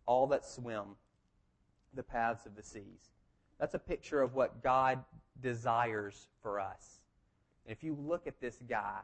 all 0.05 0.27
that 0.27 0.45
swim 0.45 0.97
the 1.95 2.03
paths 2.03 2.45
of 2.45 2.55
the 2.55 2.63
seas. 2.63 3.09
That's 3.59 3.73
a 3.73 3.79
picture 3.79 4.21
of 4.21 4.35
what 4.35 4.63
God 4.63 5.03
desires 5.41 6.29
for 6.43 6.61
us. 6.61 7.01
And 7.65 7.75
if 7.75 7.83
you 7.83 7.97
look 7.99 8.27
at 8.27 8.39
this 8.39 8.59
guy 8.69 8.99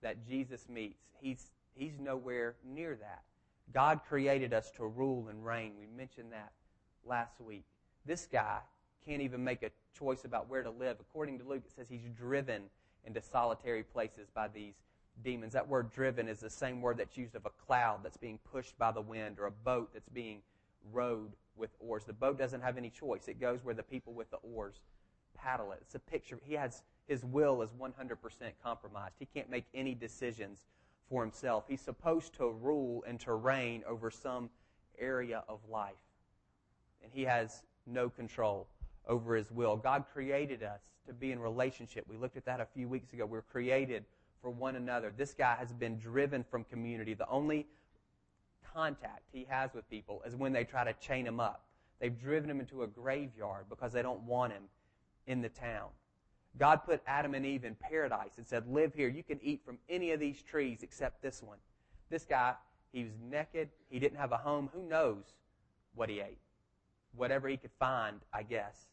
that 0.00 0.26
Jesus 0.26 0.70
meets, 0.70 1.02
he's, 1.20 1.50
he's 1.74 1.98
nowhere 2.00 2.54
near 2.64 2.94
that. 2.94 3.24
God 3.72 4.00
created 4.08 4.52
us 4.52 4.70
to 4.72 4.86
rule 4.86 5.28
and 5.28 5.44
reign. 5.44 5.72
We 5.78 5.86
mentioned 5.96 6.32
that 6.32 6.52
last 7.04 7.40
week. 7.40 7.64
This 8.06 8.26
guy 8.30 8.58
can't 9.06 9.22
even 9.22 9.44
make 9.44 9.62
a 9.62 9.70
choice 9.98 10.24
about 10.24 10.48
where 10.48 10.62
to 10.62 10.70
live. 10.70 10.96
According 11.00 11.38
to 11.38 11.44
Luke, 11.44 11.62
it 11.66 11.72
says 11.74 11.88
he's 11.88 12.08
driven 12.16 12.62
into 13.04 13.20
solitary 13.22 13.82
places 13.82 14.28
by 14.34 14.48
these 14.48 14.74
demons. 15.22 15.52
That 15.52 15.68
word 15.68 15.90
driven 15.92 16.28
is 16.28 16.40
the 16.40 16.50
same 16.50 16.80
word 16.80 16.98
that's 16.98 17.16
used 17.16 17.34
of 17.34 17.46
a 17.46 17.50
cloud 17.66 18.00
that's 18.02 18.16
being 18.16 18.38
pushed 18.50 18.78
by 18.78 18.92
the 18.92 19.00
wind 19.00 19.38
or 19.38 19.46
a 19.46 19.50
boat 19.50 19.90
that's 19.92 20.08
being 20.08 20.40
rowed 20.92 21.32
with 21.56 21.70
oars. 21.80 22.04
The 22.04 22.12
boat 22.12 22.38
doesn't 22.38 22.60
have 22.60 22.76
any 22.76 22.90
choice. 22.90 23.28
It 23.28 23.40
goes 23.40 23.64
where 23.64 23.74
the 23.74 23.82
people 23.82 24.12
with 24.12 24.30
the 24.30 24.38
oars 24.38 24.80
paddle 25.34 25.72
it. 25.72 25.78
It's 25.82 25.94
a 25.94 26.00
picture. 26.00 26.38
He 26.44 26.54
has 26.54 26.82
his 27.06 27.24
will 27.24 27.62
is 27.62 27.70
100% 27.70 27.90
compromised. 28.62 29.14
He 29.18 29.26
can't 29.26 29.50
make 29.50 29.64
any 29.74 29.94
decisions 29.94 30.62
for 31.08 31.22
himself. 31.22 31.64
He's 31.68 31.80
supposed 31.80 32.34
to 32.34 32.50
rule 32.50 33.04
and 33.06 33.18
to 33.20 33.34
reign 33.34 33.82
over 33.88 34.10
some 34.10 34.50
area 34.98 35.42
of 35.48 35.60
life. 35.68 35.94
And 37.02 37.12
he 37.12 37.22
has 37.22 37.62
no 37.86 38.08
control 38.08 38.66
over 39.06 39.34
his 39.34 39.50
will. 39.50 39.76
God 39.76 40.04
created 40.12 40.62
us 40.62 40.80
to 41.06 41.12
be 41.12 41.32
in 41.32 41.38
relationship. 41.38 42.04
We 42.08 42.16
looked 42.16 42.36
at 42.36 42.44
that 42.44 42.60
a 42.60 42.66
few 42.66 42.88
weeks 42.88 43.12
ago. 43.12 43.24
We're 43.24 43.42
created 43.42 44.04
for 44.42 44.50
one 44.50 44.76
another. 44.76 45.12
This 45.16 45.34
guy 45.34 45.56
has 45.58 45.72
been 45.72 45.98
driven 45.98 46.44
from 46.44 46.64
community. 46.64 47.14
The 47.14 47.28
only 47.28 47.66
contact 48.74 49.22
he 49.32 49.46
has 49.48 49.72
with 49.74 49.88
people 49.88 50.22
is 50.26 50.36
when 50.36 50.52
they 50.52 50.64
try 50.64 50.84
to 50.84 50.92
chain 50.94 51.26
him 51.26 51.40
up. 51.40 51.64
They've 52.00 52.16
driven 52.16 52.50
him 52.50 52.60
into 52.60 52.82
a 52.82 52.86
graveyard 52.86 53.64
because 53.68 53.92
they 53.92 54.02
don't 54.02 54.22
want 54.22 54.52
him 54.52 54.64
in 55.26 55.40
the 55.40 55.48
town. 55.48 55.88
God 56.56 56.80
put 56.84 57.02
Adam 57.06 57.34
and 57.34 57.44
Eve 57.44 57.64
in 57.64 57.74
paradise 57.74 58.32
and 58.36 58.46
said, 58.46 58.66
Live 58.68 58.94
here. 58.94 59.08
You 59.08 59.22
can 59.22 59.38
eat 59.42 59.62
from 59.64 59.78
any 59.88 60.12
of 60.12 60.20
these 60.20 60.42
trees 60.42 60.82
except 60.82 61.22
this 61.22 61.42
one. 61.42 61.58
This 62.10 62.24
guy, 62.24 62.54
he 62.92 63.04
was 63.04 63.12
naked. 63.30 63.68
He 63.90 63.98
didn't 63.98 64.18
have 64.18 64.32
a 64.32 64.36
home. 64.38 64.70
Who 64.72 64.82
knows 64.82 65.24
what 65.94 66.08
he 66.08 66.20
ate? 66.20 66.38
Whatever 67.14 67.48
he 67.48 67.56
could 67.56 67.70
find, 67.78 68.20
I 68.32 68.42
guess. 68.42 68.86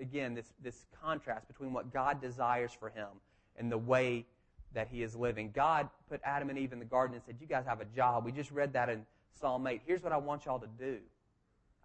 Again, 0.00 0.34
this, 0.34 0.52
this 0.62 0.86
contrast 1.02 1.48
between 1.48 1.72
what 1.72 1.92
God 1.92 2.20
desires 2.20 2.70
for 2.72 2.88
him 2.88 3.08
and 3.56 3.70
the 3.70 3.78
way 3.78 4.26
that 4.74 4.88
he 4.88 5.02
is 5.02 5.16
living. 5.16 5.50
God 5.52 5.88
put 6.08 6.20
Adam 6.24 6.50
and 6.50 6.58
Eve 6.58 6.72
in 6.72 6.78
the 6.78 6.84
garden 6.84 7.14
and 7.14 7.24
said, 7.24 7.36
You 7.40 7.46
guys 7.46 7.64
have 7.66 7.80
a 7.80 7.86
job. 7.86 8.24
We 8.24 8.32
just 8.32 8.50
read 8.50 8.72
that 8.74 8.88
in 8.88 9.04
Psalm 9.40 9.66
8. 9.66 9.82
Here's 9.86 10.02
what 10.02 10.12
I 10.12 10.16
want 10.16 10.46
y'all 10.46 10.60
to 10.60 10.68
do 10.78 10.98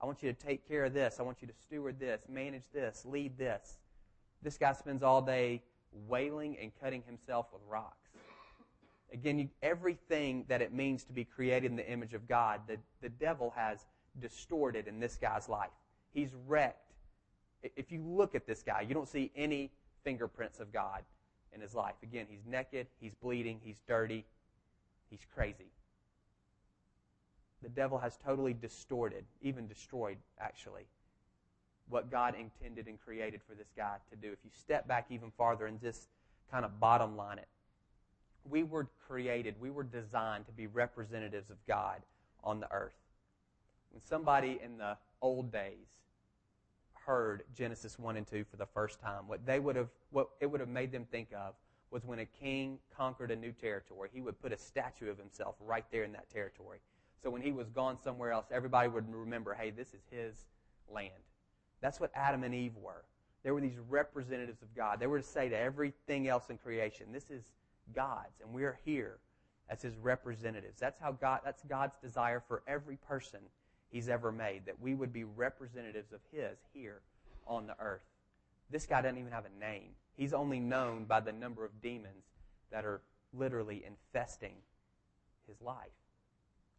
I 0.01 0.05
want 0.05 0.21
you 0.21 0.31
to 0.31 0.37
take 0.37 0.67
care 0.67 0.85
of 0.85 0.93
this. 0.93 1.17
I 1.19 1.23
want 1.23 1.37
you 1.41 1.47
to 1.47 1.53
steward 1.53 1.99
this, 1.99 2.21
manage 2.29 2.63
this, 2.73 3.05
lead 3.05 3.37
this. 3.37 3.77
This 4.43 4.57
guy 4.57 4.73
spends 4.73 5.03
all 5.03 5.21
day 5.21 5.63
wailing 6.07 6.57
and 6.61 6.71
cutting 6.81 7.01
himself 7.05 7.47
with 7.53 7.61
rocks. 7.67 8.09
Again, 9.13 9.39
you, 9.39 9.49
everything 9.61 10.43
that 10.49 10.61
it 10.61 10.73
means 10.73 11.03
to 11.05 11.13
be 11.13 11.23
created 11.23 11.69
in 11.71 11.77
the 11.77 11.89
image 11.89 12.13
of 12.13 12.27
God, 12.27 12.61
the, 12.67 12.77
the 13.01 13.09
devil 13.09 13.53
has 13.55 13.85
distorted 14.19 14.87
in 14.87 14.99
this 14.99 15.15
guy's 15.15 15.47
life. 15.47 15.69
He's 16.13 16.31
wrecked. 16.47 16.93
If 17.61 17.91
you 17.91 18.01
look 18.01 18.35
at 18.35 18.45
this 18.45 18.63
guy, 18.63 18.81
you 18.81 18.93
don't 18.93 19.07
see 19.07 19.31
any 19.35 19.71
fingerprints 20.03 20.59
of 20.59 20.73
God 20.73 21.03
in 21.53 21.61
his 21.61 21.73
life. 21.73 21.95
Again, 22.03 22.25
he's 22.27 22.45
naked, 22.45 22.87
he's 22.99 23.13
bleeding, 23.13 23.59
he's 23.63 23.77
dirty, 23.87 24.25
he's 25.09 25.25
crazy. 25.33 25.71
The 27.61 27.69
devil 27.69 27.97
has 27.99 28.17
totally 28.17 28.53
distorted, 28.53 29.23
even 29.41 29.67
destroyed, 29.67 30.17
actually, 30.39 30.83
what 31.89 32.09
God 32.09 32.35
intended 32.35 32.87
and 32.87 32.99
created 32.99 33.41
for 33.47 33.55
this 33.55 33.67
guy 33.75 33.97
to 34.09 34.15
do. 34.15 34.31
If 34.31 34.39
you 34.43 34.51
step 34.57 34.87
back 34.87 35.07
even 35.09 35.31
farther 35.37 35.65
and 35.65 35.79
just 35.79 36.07
kind 36.51 36.65
of 36.65 36.79
bottom 36.79 37.17
line 37.17 37.37
it, 37.37 37.47
we 38.49 38.63
were 38.63 38.87
created, 39.07 39.55
we 39.59 39.69
were 39.69 39.83
designed 39.83 40.45
to 40.45 40.51
be 40.51 40.67
representatives 40.67 41.49
of 41.49 41.57
God 41.67 42.01
on 42.43 42.59
the 42.59 42.71
earth. 42.71 42.93
When 43.91 44.01
somebody 44.03 44.59
in 44.63 44.77
the 44.77 44.97
old 45.21 45.51
days 45.51 46.01
heard 47.05 47.43
Genesis 47.55 47.99
1 47.99 48.17
and 48.17 48.27
2 48.27 48.45
for 48.49 48.57
the 48.57 48.65
first 48.65 48.99
time, 48.99 49.27
what 49.27 49.45
they 49.45 49.59
would 49.59 49.75
have 49.75 49.89
what 50.11 50.29
it 50.39 50.45
would 50.47 50.59
have 50.59 50.69
made 50.69 50.91
them 50.91 51.05
think 51.11 51.29
of 51.33 51.53
was 51.91 52.03
when 52.03 52.19
a 52.19 52.25
king 52.25 52.79
conquered 52.97 53.29
a 53.29 53.35
new 53.35 53.51
territory, 53.51 54.09
he 54.11 54.19
would 54.19 54.41
put 54.41 54.51
a 54.51 54.57
statue 54.57 55.09
of 55.09 55.17
himself 55.17 55.55
right 55.59 55.85
there 55.91 56.03
in 56.03 56.11
that 56.11 56.29
territory. 56.29 56.79
So 57.21 57.29
when 57.29 57.41
he 57.41 57.51
was 57.51 57.69
gone 57.69 57.97
somewhere 58.03 58.31
else, 58.31 58.47
everybody 58.51 58.89
would 58.89 59.05
remember, 59.13 59.53
hey, 59.53 59.69
this 59.69 59.93
is 59.93 60.01
his 60.09 60.45
land. 60.91 61.11
That's 61.83 61.99
what 61.99 62.11
Adam 62.15 62.43
and 62.43 62.55
Eve 62.55 62.77
were. 62.81 63.03
They 63.43 63.51
were 63.51 63.59
these 63.59 63.77
representatives 63.89 64.61
of 64.61 64.73
God. 64.73 65.01
They 65.01 65.07
were 65.07 65.19
to 65.19 65.27
say 65.27 65.49
to 65.49 65.57
everything 65.57 66.29
else 66.29 66.49
in 66.49 66.57
creation, 66.57 67.07
this 67.11 67.29
is 67.29 67.43
God's, 67.93 68.39
and 68.41 68.53
we're 68.53 68.79
here 68.85 69.19
as 69.69 69.81
his 69.81 69.97
representatives. 69.97 70.79
That's 70.79 70.99
how 70.99 71.11
God 71.11 71.41
that's 71.43 71.61
God's 71.63 71.97
desire 72.01 72.41
for 72.47 72.63
every 72.67 72.95
person 72.95 73.39
he's 73.89 74.07
ever 74.07 74.31
made, 74.31 74.65
that 74.65 74.79
we 74.81 74.95
would 74.95 75.11
be 75.11 75.25
representatives 75.25 76.13
of 76.13 76.21
his 76.31 76.57
here 76.73 77.01
on 77.45 77.67
the 77.67 77.75
earth. 77.79 78.05
This 78.69 78.85
guy 78.85 79.01
doesn't 79.01 79.17
even 79.17 79.33
have 79.33 79.45
a 79.45 79.59
name. 79.59 79.89
He's 80.15 80.33
only 80.33 80.61
known 80.61 81.03
by 81.03 81.19
the 81.19 81.33
number 81.33 81.65
of 81.65 81.81
demons 81.81 82.23
that 82.71 82.85
are 82.85 83.01
literally 83.33 83.83
infesting 83.85 84.55
his 85.47 85.59
life. 85.61 85.91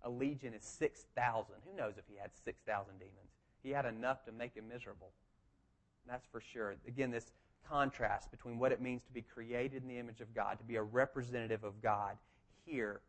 A 0.03 0.09
legion 0.09 0.55
is 0.55 0.65
6,000. 0.65 1.55
Who 1.67 1.77
knows 1.77 1.95
if 1.99 2.05
he 2.09 2.17
had 2.19 2.31
6,000 2.45 2.95
demons? 2.99 3.35
He 3.65 3.71
had 3.71 3.87
enough 3.87 4.25
to 4.27 4.33
make 4.33 4.55
him 4.55 4.69
miserable. 4.69 5.11
That's 6.07 6.27
for 6.31 6.41
sure. 6.41 6.77
Again, 6.87 7.11
this 7.11 7.33
contrast 7.67 8.31
between 8.31 8.59
what 8.59 8.73
it 8.73 8.81
means 8.81 9.03
to 9.05 9.13
be 9.13 9.23
created 9.23 9.83
in 9.83 9.89
the 9.89 9.99
image 9.99 10.21
of 10.21 10.35
God, 10.35 10.59
to 10.59 10.65
be 10.65 10.77
a 10.77 10.83
representative 10.83 11.65
of 11.65 11.83
God 11.83 12.17
here 12.67 13.01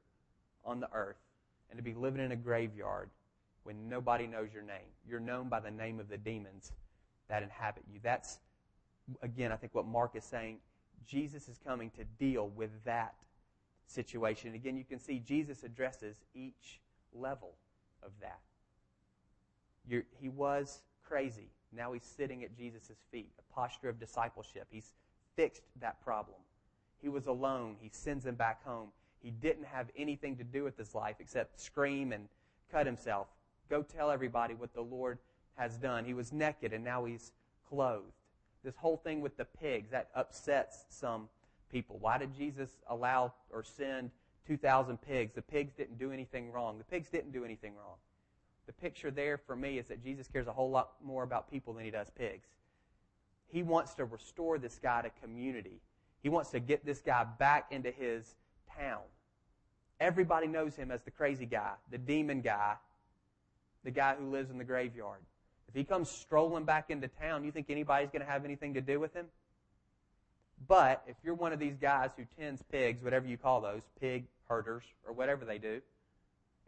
on 0.64 0.80
the 0.80 0.90
earth, 0.94 1.20
and 1.70 1.78
to 1.78 1.84
be 1.84 1.94
living 1.94 2.24
in 2.24 2.32
a 2.32 2.38
graveyard 2.38 3.10
when 3.64 3.90
nobody 3.90 4.28
knows 4.28 4.54
your 4.54 4.64
name. 4.64 4.88
You're 5.08 5.20
known 5.20 5.50
by 5.50 5.60
the 5.60 5.72
name 5.72 6.00
of 6.00 6.08
the 6.08 6.18
demons 6.18 6.72
that 7.28 7.44
inhabit 7.44 7.84
you. 7.92 8.00
That's, 8.02 8.40
again, 9.22 9.52
I 9.52 9.58
think 9.58 9.76
what 9.76 9.86
Mark 9.86 10.16
is 10.16 10.24
saying. 10.24 10.60
Jesus 11.06 11.50
is 11.50 11.60
coming 11.68 11.92
to 11.92 12.04
deal 12.18 12.48
with 12.56 12.72
that 12.86 13.16
situation. 13.88 14.56
Again, 14.56 14.78
you 14.78 14.86
can 14.86 15.00
see 15.00 15.20
Jesus 15.20 15.64
addresses 15.64 16.16
each 16.34 16.80
level 17.14 17.56
of 18.02 18.12
that. 18.22 18.40
You're, 19.88 20.04
he 20.20 20.30
was 20.30 20.82
crazy. 21.08 21.50
Now 21.76 21.94
he's 21.94 22.04
sitting 22.04 22.44
at 22.44 22.58
Jesus' 22.58 22.92
feet, 23.12 23.30
a 23.40 23.54
posture 23.54 23.90
of 23.90 24.00
discipleship. 24.00 24.68
He's 24.70 24.94
fixed 25.36 25.64
that 25.82 26.02
problem. 26.04 26.38
He 27.02 27.10
was 27.10 27.28
alone. 27.28 27.76
He 27.80 27.90
sends 27.92 28.26
him 28.26 28.36
back 28.36 28.64
home. 28.64 28.90
He 29.22 29.32
didn't 29.32 29.66
have 29.66 29.88
anything 29.98 30.38
to 30.38 30.44
do 30.44 30.64
with 30.64 30.78
his 30.78 30.96
life 30.96 31.18
except 31.20 31.60
scream 31.60 32.12
and 32.14 32.28
cut 32.72 32.86
himself. 32.86 33.28
Go 33.70 33.82
tell 33.82 34.12
everybody 34.12 34.54
what 34.54 34.74
the 34.74 34.82
Lord 34.82 35.20
has 35.56 35.78
done. 35.78 36.06
He 36.06 36.14
was 36.14 36.32
naked 36.32 36.74
and 36.74 36.84
now 36.84 37.06
he's 37.06 37.32
clothed. 37.68 38.14
This 38.64 38.76
whole 38.76 38.98
thing 38.98 39.22
with 39.22 39.38
the 39.38 39.46
pigs, 39.46 39.92
that 39.92 40.10
upsets 40.16 40.86
some 40.90 41.30
people. 41.72 41.98
Why 42.00 42.18
did 42.18 42.36
Jesus 42.36 42.70
allow 42.90 43.34
or 43.52 43.64
send 43.64 44.12
2,000 44.48 45.00
pigs? 45.02 45.34
The 45.36 45.42
pigs 45.42 45.74
didn't 45.74 46.00
do 46.00 46.12
anything 46.12 46.52
wrong. 46.52 46.78
The 46.78 46.84
pigs 46.84 47.10
didn't 47.10 47.32
do 47.32 47.46
anything 47.46 47.74
wrong 47.76 47.98
the 48.66 48.74
picture 48.74 49.12
there 49.12 49.38
for 49.38 49.56
me 49.56 49.78
is 49.78 49.88
that 49.88 50.04
Jesus 50.04 50.28
cares 50.28 50.48
a 50.48 50.54
whole 50.54 50.70
lot 50.70 50.94
more 51.04 51.24
about 51.24 51.50
people 51.52 51.74
than 51.74 51.86
he 51.86 51.92
does 51.92 52.10
pigs. 52.18 52.48
He 53.48 53.64
wants 53.64 53.94
to 53.96 54.06
restore 54.06 54.58
this 54.58 54.80
guy 54.82 55.02
to 55.02 55.10
community. 55.22 55.82
He 56.24 56.30
wants 56.30 56.50
to 56.52 56.60
get 56.60 56.86
this 56.86 57.02
guy 57.02 57.26
back 57.38 57.68
into 57.72 57.92
his 57.92 58.36
town. 58.78 59.02
Everybody 60.00 60.48
knows 60.48 60.76
him 60.76 60.92
as 60.92 61.02
the 61.04 61.12
crazy 61.12 61.46
guy, 61.46 61.74
the 61.92 61.98
demon 61.98 62.42
guy, 62.42 62.76
the 63.84 63.92
guy 63.92 64.16
who 64.16 64.30
lives 64.30 64.50
in 64.50 64.58
the 64.58 64.64
graveyard. 64.64 65.20
If 65.70 65.76
he 65.76 65.84
comes 65.84 66.10
strolling 66.10 66.66
back 66.66 66.90
into 66.90 67.08
town, 67.08 67.44
you 67.44 67.52
think 67.52 67.70
anybody's 67.70 68.10
going 68.10 68.26
to 68.26 68.30
have 68.30 68.44
anything 68.44 68.74
to 68.74 68.82
do 68.82 69.00
with 69.00 69.14
him? 69.14 69.28
But 70.68 71.04
if 71.08 71.16
you're 71.24 71.36
one 71.36 71.54
of 71.54 71.60
these 71.60 71.78
guys 71.78 72.10
who 72.18 72.24
tends 72.40 72.62
pigs, 72.72 73.04
whatever 73.04 73.28
you 73.28 73.38
call 73.38 73.62
those, 73.62 73.82
pig 74.00 74.26
herders, 74.50 74.84
or 75.06 75.14
whatever 75.14 75.46
they 75.46 75.58
do, 75.58 75.82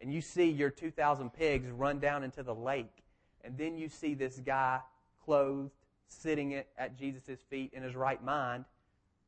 and 0.02 0.14
you 0.14 0.22
see 0.22 0.50
your 0.50 0.70
2,000 0.70 1.32
pigs 1.32 1.70
run 1.70 2.00
down 2.00 2.24
into 2.24 2.44
the 2.44 2.56
lake, 2.56 3.04
and 3.44 3.58
then 3.58 3.78
you 3.78 3.90
see 3.90 4.14
this 4.14 4.40
guy 4.40 4.80
clothed, 5.24 5.72
sitting 6.08 6.54
at 6.78 6.98
Jesus' 6.98 7.42
feet 7.50 7.72
in 7.74 7.84
his 7.84 7.96
right 7.96 8.24
mind, 8.24 8.66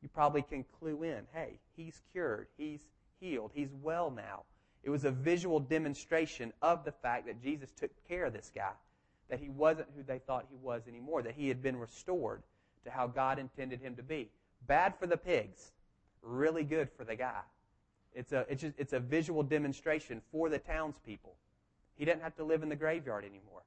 you 0.02 0.08
probably 0.08 0.42
can 0.42 0.64
clue 0.78 1.02
in 1.02 1.26
hey, 1.34 1.58
he's 1.76 2.00
cured, 2.12 2.46
he's 2.56 2.80
healed, 3.20 3.50
he's 3.54 3.72
well 3.82 4.10
now. 4.10 4.44
It 4.82 4.90
was 4.90 5.04
a 5.04 5.10
visual 5.10 5.60
demonstration 5.60 6.52
of 6.62 6.84
the 6.84 6.92
fact 6.92 7.26
that 7.26 7.42
Jesus 7.42 7.70
took 7.70 7.90
care 8.08 8.24
of 8.24 8.32
this 8.32 8.50
guy, 8.54 8.72
that 9.28 9.40
he 9.40 9.50
wasn't 9.50 9.88
who 9.94 10.02
they 10.02 10.18
thought 10.20 10.46
he 10.48 10.56
was 10.56 10.88
anymore, 10.88 11.22
that 11.22 11.34
he 11.34 11.48
had 11.48 11.62
been 11.62 11.76
restored 11.76 12.42
to 12.84 12.90
how 12.90 13.06
God 13.06 13.38
intended 13.38 13.80
him 13.82 13.94
to 13.96 14.02
be. 14.02 14.30
Bad 14.66 14.94
for 14.98 15.06
the 15.06 15.18
pigs, 15.18 15.72
really 16.22 16.64
good 16.64 16.88
for 16.96 17.04
the 17.04 17.14
guy. 17.14 17.40
It's 18.14 18.32
a, 18.32 18.44
it's, 18.48 18.62
just, 18.62 18.74
it's 18.78 18.92
a 18.92 19.00
visual 19.00 19.42
demonstration 19.42 20.20
for 20.32 20.48
the 20.48 20.58
townspeople. 20.58 21.34
He 21.96 22.04
doesn't 22.04 22.22
have 22.22 22.36
to 22.36 22.44
live 22.44 22.62
in 22.62 22.68
the 22.68 22.76
graveyard 22.76 23.24
anymore. 23.24 23.62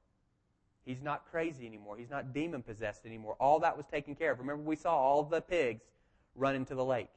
He's 0.84 1.02
not 1.02 1.24
crazy 1.30 1.66
anymore. 1.66 1.96
He's 1.96 2.10
not 2.10 2.34
demon 2.34 2.62
possessed 2.62 3.06
anymore. 3.06 3.36
All 3.40 3.60
that 3.60 3.76
was 3.76 3.86
taken 3.86 4.14
care 4.14 4.32
of. 4.32 4.38
Remember, 4.38 4.62
we 4.62 4.76
saw 4.76 4.94
all 4.94 5.22
the 5.22 5.40
pigs 5.40 5.82
run 6.34 6.54
into 6.54 6.74
the 6.74 6.84
lake. 6.84 7.08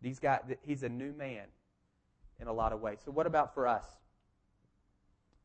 These 0.00 0.18
guys, 0.18 0.40
he's 0.62 0.82
a 0.82 0.88
new 0.88 1.12
man 1.12 1.46
in 2.40 2.46
a 2.46 2.52
lot 2.52 2.72
of 2.72 2.80
ways. 2.80 2.98
So 3.04 3.10
what 3.10 3.26
about 3.26 3.54
for 3.54 3.66
us? 3.66 3.84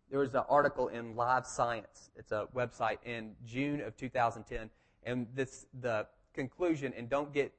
There 0.09 0.19
was 0.19 0.33
an 0.33 0.43
article 0.49 0.87
in 0.87 1.15
Live 1.15 1.45
Science. 1.45 2.09
It's 2.15 2.31
a 2.31 2.47
website 2.55 2.97
in 3.05 3.35
June 3.45 3.81
of 3.81 3.95
2010, 3.95 4.69
and 5.03 5.27
this 5.35 5.67
the 5.81 6.07
conclusion. 6.33 6.93
And 6.97 7.09
don't 7.09 7.31
get 7.31 7.53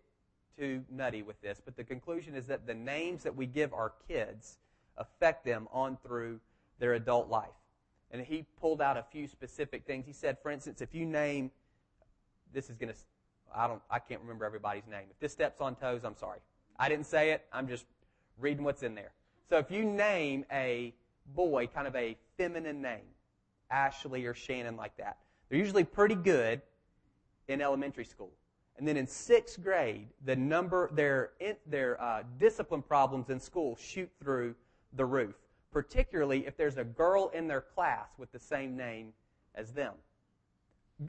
too 0.60 0.84
nutty 0.90 1.22
with 1.22 1.40
this, 1.40 1.60
but 1.64 1.76
the 1.76 1.84
conclusion 1.84 2.34
is 2.34 2.46
that 2.46 2.66
the 2.66 2.74
names 2.74 3.22
that 3.22 3.34
we 3.34 3.46
give 3.46 3.72
our 3.72 3.92
kids 4.06 4.58
affect 4.98 5.44
them 5.44 5.66
on 5.72 5.96
through 6.06 6.38
their 6.78 6.94
adult 6.94 7.28
life. 7.28 7.48
And 8.10 8.20
he 8.22 8.44
pulled 8.60 8.82
out 8.82 8.96
a 8.96 9.04
few 9.10 9.26
specific 9.26 9.86
things. 9.86 10.04
He 10.04 10.12
said, 10.12 10.36
for 10.42 10.50
instance, 10.50 10.80
if 10.82 10.94
you 10.94 11.06
name, 11.06 11.50
this 12.52 12.68
is 12.68 12.76
going 12.76 12.92
to, 12.92 12.98
I 13.54 13.66
don't, 13.66 13.80
I 13.90 14.00
can't 14.00 14.20
remember 14.20 14.44
everybody's 14.44 14.86
name. 14.90 15.04
If 15.10 15.18
this 15.20 15.32
steps 15.32 15.60
on 15.60 15.76
toes, 15.76 16.02
I'm 16.04 16.16
sorry. 16.16 16.40
I 16.78 16.88
didn't 16.88 17.06
say 17.06 17.30
it. 17.30 17.46
I'm 17.52 17.68
just 17.68 17.86
reading 18.38 18.64
what's 18.64 18.82
in 18.82 18.94
there. 18.94 19.12
So 19.48 19.58
if 19.58 19.70
you 19.70 19.84
name 19.84 20.44
a 20.52 20.92
boy 21.34 21.68
kind 21.68 21.86
of 21.86 21.96
a 21.96 22.16
feminine 22.36 22.82
name, 22.82 23.06
Ashley 23.70 24.26
or 24.26 24.34
Shannon 24.34 24.76
like 24.76 24.96
that, 24.96 25.18
they're 25.48 25.58
usually 25.58 25.84
pretty 25.84 26.16
good 26.16 26.60
in 27.48 27.60
elementary 27.60 28.04
school. 28.04 28.30
And 28.78 28.88
then 28.88 28.96
in 28.96 29.06
sixth 29.06 29.62
grade, 29.62 30.08
the 30.24 30.36
number 30.36 30.90
their 30.92 31.32
their 31.66 32.00
uh, 32.00 32.22
discipline 32.38 32.82
problems 32.82 33.28
in 33.28 33.38
school 33.38 33.76
shoot 33.76 34.10
through 34.22 34.54
the 34.94 35.04
roof. 35.04 35.34
Particularly 35.72 36.46
if 36.46 36.56
there's 36.56 36.78
a 36.78 36.84
girl 36.84 37.30
in 37.34 37.46
their 37.46 37.60
class 37.60 38.08
with 38.18 38.32
the 38.32 38.38
same 38.38 38.76
name 38.76 39.12
as 39.54 39.72
them. 39.72 39.94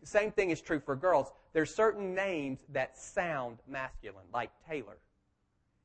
Same 0.03 0.31
thing 0.31 0.51
is 0.51 0.61
true 0.61 0.79
for 0.79 0.95
girls. 0.95 1.31
There's 1.53 1.73
certain 1.73 2.13
names 2.13 2.59
that 2.69 2.97
sound 2.97 3.57
masculine, 3.67 4.25
like 4.33 4.51
Taylor. 4.67 4.97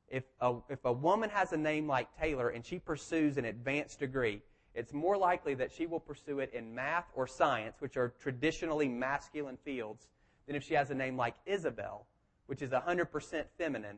If 0.09 0.23
a, 0.39 0.55
if 0.69 0.85
a 0.85 0.93
woman 0.93 1.29
has 1.29 1.51
a 1.51 1.57
name 1.57 1.87
like 1.87 2.07
Taylor 2.17 2.49
and 2.49 2.65
she 2.65 2.79
pursues 2.79 3.37
an 3.37 3.45
advanced 3.45 3.99
degree, 3.99 4.41
it's 4.73 4.93
more 4.93 5.17
likely 5.17 5.55
that 5.55 5.71
she 5.71 5.87
will 5.87 5.99
pursue 5.99 6.39
it 6.39 6.53
in 6.53 6.73
math 6.73 7.05
or 7.15 7.27
science, 7.27 7.77
which 7.79 7.97
are 7.97 8.13
traditionally 8.19 8.87
masculine 8.87 9.57
fields, 9.65 10.07
than 10.47 10.55
if 10.55 10.63
she 10.63 10.73
has 10.73 10.89
a 10.89 10.95
name 10.95 11.17
like 11.17 11.35
Isabel, 11.45 12.07
which 12.47 12.61
is 12.61 12.71
100% 12.71 13.43
feminine, 13.57 13.97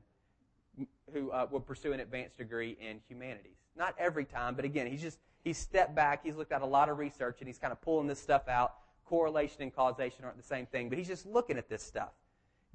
who 1.13 1.31
uh, 1.31 1.47
will 1.49 1.59
pursue 1.59 1.93
an 1.93 1.99
advanced 1.99 2.37
degree 2.37 2.77
in 2.81 2.99
humanities. 3.07 3.57
Not 3.77 3.95
every 3.97 4.25
time, 4.25 4.55
but 4.55 4.65
again, 4.65 4.87
he's 4.87 5.01
just, 5.01 5.19
he's 5.43 5.57
stepped 5.57 5.95
back, 5.95 6.23
he's 6.23 6.35
looked 6.35 6.51
at 6.51 6.61
a 6.61 6.65
lot 6.65 6.89
of 6.89 6.97
research, 6.97 7.37
and 7.39 7.47
he's 7.47 7.57
kind 7.57 7.71
of 7.71 7.81
pulling 7.81 8.07
this 8.07 8.19
stuff 8.19 8.47
out. 8.47 8.73
Correlation 9.05 9.61
and 9.61 9.75
causation 9.75 10.25
aren't 10.25 10.37
the 10.37 10.43
same 10.43 10.65
thing, 10.65 10.89
but 10.89 10.97
he's 10.97 11.07
just 11.07 11.25
looking 11.25 11.57
at 11.57 11.69
this 11.69 11.83
stuff. 11.83 12.11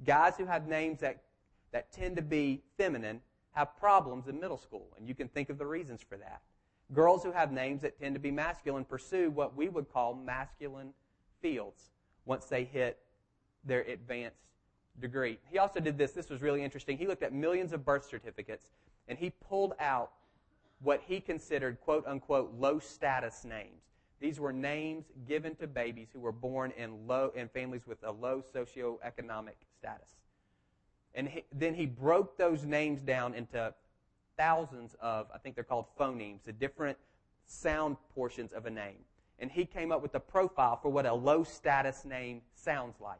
Guys 0.05 0.33
who 0.37 0.45
have 0.45 0.67
names 0.67 0.99
that, 0.99 1.21
that 1.71 1.91
tend 1.91 2.15
to 2.15 2.21
be 2.21 2.61
feminine 2.77 3.21
have 3.51 3.75
problems 3.77 4.27
in 4.27 4.39
middle 4.39 4.57
school, 4.57 4.87
and 4.97 5.07
you 5.07 5.15
can 5.15 5.27
think 5.29 5.49
of 5.49 5.57
the 5.57 5.65
reasons 5.65 6.01
for 6.01 6.17
that. 6.17 6.41
Girls 6.93 7.23
who 7.23 7.31
have 7.31 7.51
names 7.51 7.81
that 7.81 7.97
tend 7.99 8.13
to 8.15 8.19
be 8.19 8.31
masculine 8.31 8.85
pursue 8.85 9.31
what 9.31 9.55
we 9.55 9.69
would 9.69 9.91
call 9.91 10.13
masculine 10.13 10.93
fields 11.41 11.89
once 12.25 12.45
they 12.45 12.63
hit 12.63 12.99
their 13.65 13.81
advanced 13.81 14.37
degree. 14.99 15.39
He 15.51 15.57
also 15.57 15.79
did 15.79 15.97
this. 15.97 16.11
This 16.11 16.29
was 16.29 16.41
really 16.41 16.63
interesting. 16.63 16.97
He 16.97 17.07
looked 17.07 17.23
at 17.23 17.33
millions 17.33 17.73
of 17.73 17.83
birth 17.83 18.07
certificates 18.07 18.71
and 19.07 19.17
he 19.17 19.29
pulled 19.29 19.73
out 19.79 20.11
what 20.81 21.01
he 21.05 21.19
considered 21.19 21.79
quote 21.81 22.05
unquote 22.07 22.53
low 22.57 22.79
status 22.79 23.43
names. 23.43 23.81
These 24.19 24.39
were 24.39 24.53
names 24.53 25.05
given 25.27 25.55
to 25.55 25.67
babies 25.67 26.07
who 26.13 26.19
were 26.19 26.31
born 26.31 26.71
in 26.77 27.07
low 27.07 27.31
in 27.35 27.49
families 27.49 27.85
with 27.85 28.01
a 28.03 28.11
low 28.11 28.41
socioeconomic 28.53 29.55
status. 29.77 30.09
And 31.13 31.27
he, 31.27 31.43
then 31.53 31.73
he 31.73 31.85
broke 31.85 32.37
those 32.37 32.65
names 32.65 33.01
down 33.01 33.33
into 33.33 33.73
thousands 34.37 34.95
of, 35.01 35.27
I 35.33 35.37
think 35.37 35.55
they're 35.55 35.63
called 35.63 35.85
phonemes, 35.99 36.43
the 36.43 36.53
different 36.53 36.97
sound 37.45 37.97
portions 38.13 38.51
of 38.51 38.65
a 38.65 38.69
name. 38.69 38.97
And 39.39 39.51
he 39.51 39.65
came 39.65 39.91
up 39.91 40.01
with 40.01 40.15
a 40.15 40.19
profile 40.19 40.77
for 40.81 40.89
what 40.89 41.05
a 41.05 41.13
low 41.13 41.43
status 41.43 42.05
name 42.05 42.41
sounds 42.53 42.99
like. 43.01 43.19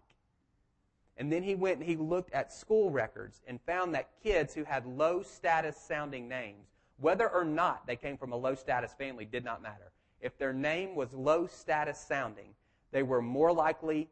And 1.17 1.31
then 1.31 1.43
he 1.43 1.55
went 1.55 1.77
and 1.77 1.85
he 1.85 1.95
looked 1.95 2.33
at 2.33 2.51
school 2.51 2.89
records 2.89 3.41
and 3.47 3.59
found 3.61 3.93
that 3.93 4.09
kids 4.21 4.53
who 4.53 4.63
had 4.63 4.85
low 4.85 5.21
status 5.21 5.77
sounding 5.77 6.27
names, 6.27 6.67
whether 6.97 7.29
or 7.29 7.45
not 7.45 7.87
they 7.87 7.95
came 7.95 8.17
from 8.17 8.33
a 8.33 8.37
low 8.37 8.55
status 8.55 8.93
family, 8.93 9.25
did 9.25 9.45
not 9.45 9.61
matter. 9.61 9.91
If 10.19 10.37
their 10.37 10.53
name 10.53 10.95
was 10.95 11.13
low 11.13 11.47
status 11.47 11.99
sounding, 11.99 12.53
they 12.91 13.03
were 13.03 13.21
more 13.21 13.53
likely 13.53 14.09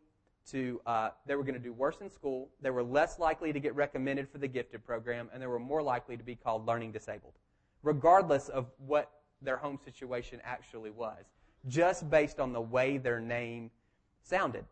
to, 0.52 0.82
uh, 0.86 1.10
they 1.26 1.36
were 1.36 1.44
going 1.44 1.56
to 1.56 1.60
do 1.60 1.74
worse 1.74 2.02
in 2.02 2.10
school, 2.10 2.50
they 2.62 2.70
were 2.70 2.84
less 2.84 3.20
likely 3.20 3.54
to 3.54 3.60
get 3.60 3.76
recommended 3.76 4.30
for 4.30 4.38
the 4.38 4.48
gifted 4.48 4.86
program, 4.86 5.30
and 5.34 5.42
they 5.42 5.48
were 5.48 5.60
more 5.60 5.82
likely 5.82 6.18
to 6.18 6.24
be 6.24 6.36
called 6.36 6.66
learning 6.66 6.92
disabled, 6.92 7.34
regardless 7.82 8.50
of 8.50 8.68
what 8.86 9.12
their 9.42 9.56
home 9.58 9.80
situation 9.84 10.42
actually 10.44 10.90
was, 10.90 11.26
just 11.68 12.10
based 12.10 12.40
on 12.40 12.52
the 12.52 12.62
way 12.62 12.98
their 12.98 13.22
name 13.22 13.72
sounded 14.22 14.66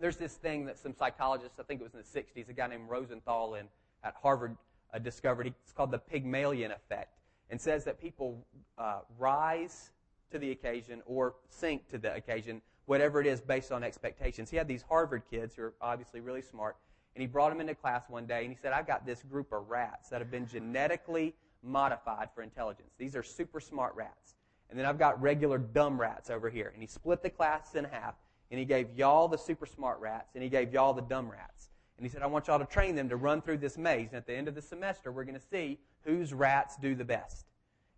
there's 0.00 0.16
this 0.16 0.34
thing 0.34 0.66
that 0.66 0.78
some 0.78 0.94
psychologists, 0.94 1.58
I 1.58 1.62
think 1.62 1.80
it 1.80 1.84
was 1.84 1.94
in 1.94 2.00
the 2.00 2.20
60s, 2.20 2.48
a 2.48 2.52
guy 2.52 2.66
named 2.66 2.88
Rosenthal 2.88 3.54
in, 3.54 3.66
at 4.02 4.14
Harvard 4.20 4.56
uh, 4.92 4.98
discovered. 4.98 5.46
It's 5.46 5.72
called 5.72 5.90
the 5.90 5.98
Pygmalion 5.98 6.72
effect 6.72 7.18
and 7.50 7.60
says 7.60 7.84
that 7.84 8.00
people 8.00 8.44
uh, 8.78 9.00
rise 9.18 9.90
to 10.30 10.38
the 10.38 10.50
occasion 10.50 11.02
or 11.06 11.34
sink 11.48 11.88
to 11.88 11.98
the 11.98 12.14
occasion, 12.14 12.60
whatever 12.86 13.20
it 13.20 13.26
is 13.26 13.40
based 13.40 13.70
on 13.72 13.84
expectations. 13.84 14.50
He 14.50 14.56
had 14.56 14.66
these 14.66 14.82
Harvard 14.82 15.22
kids 15.30 15.54
who 15.54 15.62
are 15.62 15.74
obviously 15.80 16.20
really 16.20 16.42
smart, 16.42 16.76
and 17.14 17.22
he 17.22 17.26
brought 17.26 17.50
them 17.50 17.60
into 17.60 17.74
class 17.74 18.02
one 18.08 18.26
day 18.26 18.42
and 18.42 18.50
he 18.50 18.58
said, 18.60 18.72
I've 18.72 18.86
got 18.86 19.06
this 19.06 19.22
group 19.22 19.52
of 19.52 19.68
rats 19.68 20.08
that 20.08 20.20
have 20.20 20.30
been 20.30 20.46
genetically 20.46 21.34
modified 21.62 22.28
for 22.34 22.42
intelligence. 22.42 22.90
These 22.98 23.14
are 23.14 23.22
super 23.22 23.60
smart 23.60 23.94
rats. 23.94 24.34
And 24.70 24.78
then 24.78 24.86
I've 24.86 24.98
got 24.98 25.20
regular 25.22 25.58
dumb 25.58 26.00
rats 26.00 26.30
over 26.30 26.50
here. 26.50 26.70
And 26.72 26.82
he 26.82 26.88
split 26.88 27.22
the 27.22 27.30
class 27.30 27.74
in 27.74 27.84
half 27.84 28.14
and 28.54 28.58
he 28.60 28.64
gave 28.64 28.96
y'all 28.96 29.26
the 29.26 29.36
super 29.36 29.66
smart 29.66 29.98
rats, 29.98 30.36
and 30.36 30.42
he 30.44 30.48
gave 30.48 30.72
y'all 30.72 30.94
the 30.94 31.02
dumb 31.02 31.28
rats. 31.28 31.70
And 31.96 32.06
he 32.06 32.08
said, 32.08 32.22
I 32.22 32.26
want 32.26 32.46
y'all 32.46 32.60
to 32.60 32.64
train 32.64 32.94
them 32.94 33.08
to 33.08 33.16
run 33.16 33.42
through 33.42 33.58
this 33.58 33.76
maze. 33.76 34.10
And 34.10 34.16
at 34.16 34.28
the 34.28 34.32
end 34.32 34.46
of 34.46 34.54
the 34.54 34.62
semester, 34.62 35.10
we're 35.10 35.24
going 35.24 35.34
to 35.34 35.44
see 35.50 35.80
whose 36.04 36.32
rats 36.32 36.76
do 36.76 36.94
the 36.94 37.04
best. 37.04 37.46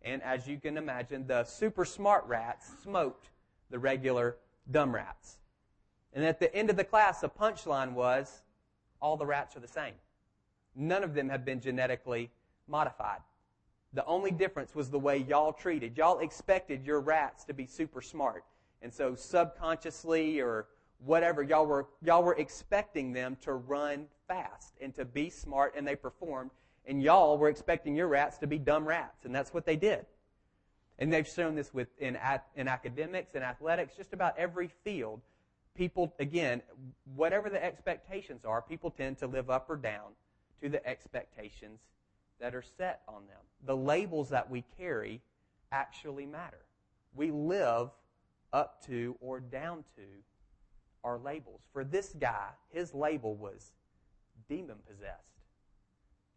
And 0.01 0.23
as 0.23 0.49
you 0.49 0.59
can 0.59 0.79
imagine, 0.79 1.27
the 1.27 1.45
super 1.45 1.85
smart 1.85 2.25
rats 2.27 2.71
smoked 2.83 3.29
the 3.69 3.79
regular 3.79 4.38
dumb 4.71 4.95
rats. 4.95 5.37
And 6.14 6.25
at 6.25 6.40
the 6.40 6.55
end 6.57 6.71
of 6.71 6.77
the 6.77 6.85
class, 6.85 7.21
the 7.21 7.29
punchline 7.29 7.92
was 7.92 8.40
all 9.03 9.19
the 9.19 9.27
rats 9.27 9.57
are 9.57 9.61
the 9.61 9.69
same. 9.69 9.92
None 10.75 11.05
of 11.05 11.12
them 11.12 11.29
have 11.29 11.45
been 11.45 11.61
genetically 11.61 12.31
modified. 12.66 13.21
The 13.92 14.07
only 14.07 14.31
difference 14.31 14.75
was 14.75 14.88
the 14.88 14.99
way 14.99 15.19
y'all 15.19 15.53
treated. 15.53 15.99
Y'all 15.99 16.21
expected 16.21 16.87
your 16.87 17.01
rats 17.01 17.45
to 17.45 17.53
be 17.53 17.66
super 17.66 18.01
smart. 18.01 18.42
And 18.83 18.93
so 18.93 19.15
subconsciously 19.15 20.41
or 20.41 20.67
whatever, 20.99 21.43
y'all 21.43 21.67
were, 21.67 21.87
y'all 22.03 22.23
were 22.23 22.35
expecting 22.35 23.12
them 23.12 23.37
to 23.43 23.55
run 23.55 24.07
fast 24.29 24.75
and 24.81 24.95
to 24.95 25.05
be 25.05 25.31
smart, 25.31 25.75
and 25.77 25.87
they 25.87 25.97
performed. 25.97 26.51
And 26.87 27.03
y'all 27.03 27.37
were 27.37 27.49
expecting 27.49 27.97
your 27.97 28.09
rats 28.09 28.39
to 28.39 28.47
be 28.47 28.59
dumb 28.59 28.87
rats, 28.87 29.25
and 29.25 29.35
that's 29.35 29.53
what 29.53 29.67
they 29.67 29.77
did. 29.77 30.07
And 30.99 31.12
they've 31.12 31.27
shown 31.27 31.55
this 31.55 31.75
with 31.75 31.89
in, 31.99 32.17
in 32.55 32.69
academics 32.69 33.35
and 33.35 33.45
athletics, 33.45 33.95
just 33.97 34.12
about 34.12 34.39
every 34.39 34.71
field. 34.85 35.21
People, 35.75 36.15
again, 36.19 36.62
whatever 37.17 37.51
the 37.51 37.62
expectations 37.62 38.45
are, 38.47 38.62
people 38.62 38.91
tend 38.91 39.19
to 39.19 39.27
live 39.27 39.51
up 39.51 39.69
or 39.69 39.77
down 39.77 40.12
to 40.62 40.69
the 40.69 40.87
expectations 40.87 41.81
that 42.41 42.55
are 42.55 42.65
set 42.79 43.03
on 43.09 43.27
them. 43.27 43.41
The 43.67 43.77
labels 43.77 44.31
that 44.31 44.51
we 44.51 44.65
carry 44.79 45.21
actually 45.73 46.25
matter. 46.25 46.65
We 47.15 47.31
live 47.31 47.91
up 48.57 48.83
to 48.87 49.14
or 49.21 49.38
down 49.38 49.85
to 49.95 50.03
our 51.05 51.19
labels. 51.19 51.61
For 51.75 51.85
this 51.85 52.14
guy, 52.19 52.49
his 52.71 52.95
label 52.95 53.35
was 53.37 53.73
demon 54.49 54.79
possessed. 54.88 55.35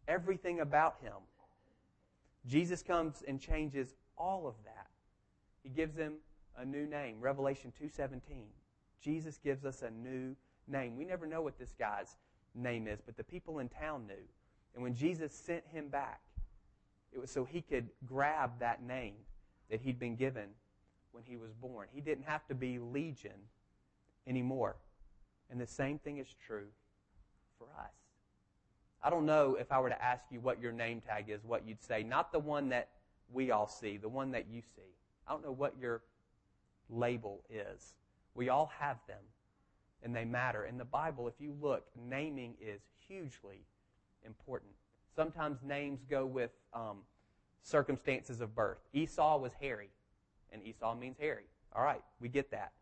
Everything 0.06 0.60
about 0.60 0.96
him. 1.00 1.14
Jesus 2.46 2.82
comes 2.82 3.22
and 3.26 3.40
changes 3.40 3.94
all 4.18 4.46
of 4.46 4.54
that. 4.64 4.88
He 5.62 5.70
gives 5.70 5.96
him 5.96 6.14
a 6.58 6.64
new 6.64 6.86
name. 6.86 7.20
Revelation 7.20 7.72
2:17. 7.72 8.52
Jesus 9.00 9.38
gives 9.38 9.64
us 9.64 9.80
a 9.80 9.90
new 9.90 10.36
name. 10.68 10.96
We 10.96 11.06
never 11.06 11.26
know 11.26 11.40
what 11.40 11.58
this 11.58 11.72
guy's 11.78 12.18
name 12.54 12.86
is, 12.86 13.00
but 13.00 13.16
the 13.16 13.24
people 13.24 13.60
in 13.60 13.68
town 13.70 14.06
knew. 14.06 14.28
And 14.74 14.82
when 14.82 14.94
Jesus 14.94 15.32
sent 15.32 15.66
him 15.66 15.88
back, 15.88 16.20
it 17.12 17.18
was 17.18 17.30
so 17.30 17.44
he 17.44 17.62
could 17.62 17.88
grab 18.04 18.58
that 18.58 18.82
name 18.82 19.16
that 19.70 19.80
he'd 19.80 19.98
been 19.98 20.16
given 20.16 20.50
when 21.12 21.24
he 21.24 21.36
was 21.36 21.52
born. 21.52 21.88
He 21.92 22.00
didn't 22.00 22.24
have 22.24 22.46
to 22.48 22.54
be 22.54 22.78
Legion 22.78 23.48
anymore. 24.26 24.76
And 25.50 25.60
the 25.60 25.66
same 25.66 25.98
thing 25.98 26.18
is 26.18 26.28
true 26.46 26.66
for 27.58 27.66
us. 27.78 27.92
I 29.02 29.10
don't 29.10 29.26
know 29.26 29.56
if 29.58 29.72
I 29.72 29.80
were 29.80 29.88
to 29.88 30.04
ask 30.04 30.24
you 30.30 30.40
what 30.40 30.60
your 30.60 30.72
name 30.72 31.00
tag 31.00 31.30
is, 31.30 31.44
what 31.44 31.66
you'd 31.66 31.82
say. 31.82 32.02
Not 32.02 32.32
the 32.32 32.38
one 32.38 32.68
that 32.68 32.88
we 33.32 33.50
all 33.50 33.66
see, 33.66 33.96
the 33.96 34.08
one 34.08 34.30
that 34.32 34.46
you 34.50 34.60
see. 34.60 34.94
I 35.26 35.32
don't 35.32 35.44
know 35.44 35.52
what 35.52 35.74
your 35.80 36.02
label 36.88 37.42
is. 37.48 37.94
We 38.34 38.48
all 38.48 38.70
have 38.78 38.98
them, 39.06 39.22
and 40.02 40.14
they 40.14 40.24
matter. 40.24 40.64
In 40.66 40.76
the 40.76 40.84
Bible, 40.84 41.28
if 41.28 41.34
you 41.38 41.54
look, 41.60 41.86
naming 42.08 42.54
is 42.60 42.82
hugely 43.08 43.64
important. 44.24 44.72
Sometimes 45.14 45.58
names 45.62 46.00
go 46.08 46.26
with 46.26 46.50
um, 46.72 46.98
circumstances 47.62 48.40
of 48.40 48.54
birth. 48.54 48.78
Esau 48.92 49.38
was 49.38 49.52
hairy, 49.60 49.90
and 50.52 50.62
Esau 50.64 50.94
means 50.94 51.16
hairy. 51.18 51.44
All 51.74 51.82
right, 51.82 52.02
we 52.20 52.28
get 52.28 52.50
that. 52.50 52.72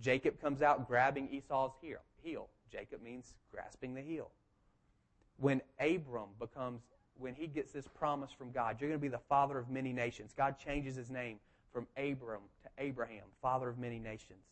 Jacob 0.00 0.40
comes 0.40 0.62
out 0.62 0.86
grabbing 0.86 1.28
Esau's 1.30 1.72
heel. 1.80 1.98
heel. 2.22 2.48
Jacob 2.70 3.02
means 3.02 3.34
grasping 3.50 3.94
the 3.94 4.00
heel. 4.00 4.30
When 5.38 5.60
Abram 5.80 6.30
becomes, 6.38 6.82
when 7.18 7.34
he 7.34 7.46
gets 7.46 7.72
this 7.72 7.86
promise 7.88 8.30
from 8.32 8.50
God, 8.52 8.80
you're 8.80 8.90
going 8.90 9.00
to 9.00 9.02
be 9.02 9.08
the 9.08 9.18
father 9.28 9.58
of 9.58 9.68
many 9.70 9.92
nations. 9.92 10.32
God 10.36 10.56
changes 10.58 10.96
his 10.96 11.10
name 11.10 11.38
from 11.72 11.86
Abram 11.96 12.42
to 12.62 12.68
Abraham, 12.78 13.24
father 13.40 13.68
of 13.68 13.78
many 13.78 13.98
nations. 13.98 14.44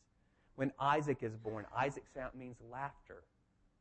When 0.56 0.72
Isaac 0.80 1.18
is 1.22 1.36
born, 1.36 1.66
Isaac 1.76 2.04
means 2.36 2.56
laughter. 2.72 3.22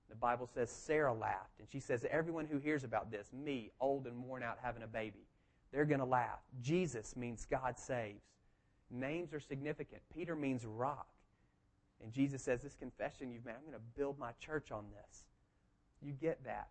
The 0.10 0.16
Bible 0.16 0.48
says 0.54 0.70
Sarah 0.70 1.14
laughed, 1.14 1.60
and 1.60 1.68
she 1.72 1.80
says, 1.80 2.06
Everyone 2.10 2.46
who 2.46 2.60
hears 2.60 2.84
about 2.84 3.12
this, 3.12 3.32
me, 3.34 3.72
old 3.80 4.08
and 4.08 4.24
worn 4.24 4.44
out, 4.44 4.58
having 4.62 4.84
a 4.84 4.88
baby, 4.88 5.26
they're 5.72 5.86
going 5.86 6.00
to 6.00 6.06
laugh. 6.06 6.40
Jesus 6.62 7.16
means 7.16 7.48
God 7.50 7.80
saves. 7.80 8.24
Names 9.00 9.34
are 9.34 9.40
significant. 9.40 10.02
Peter 10.14 10.36
means 10.36 10.66
rock. 10.66 11.08
And 12.02 12.12
Jesus 12.12 12.42
says, 12.42 12.62
This 12.62 12.76
confession 12.76 13.32
you've 13.32 13.46
made, 13.46 13.54
I'm 13.54 13.62
going 13.62 13.74
to 13.74 14.00
build 14.00 14.18
my 14.20 14.32
church 14.40 14.72
on 14.72 14.86
this. 14.92 15.26
You 16.02 16.14
get 16.14 16.44
that. 16.46 16.70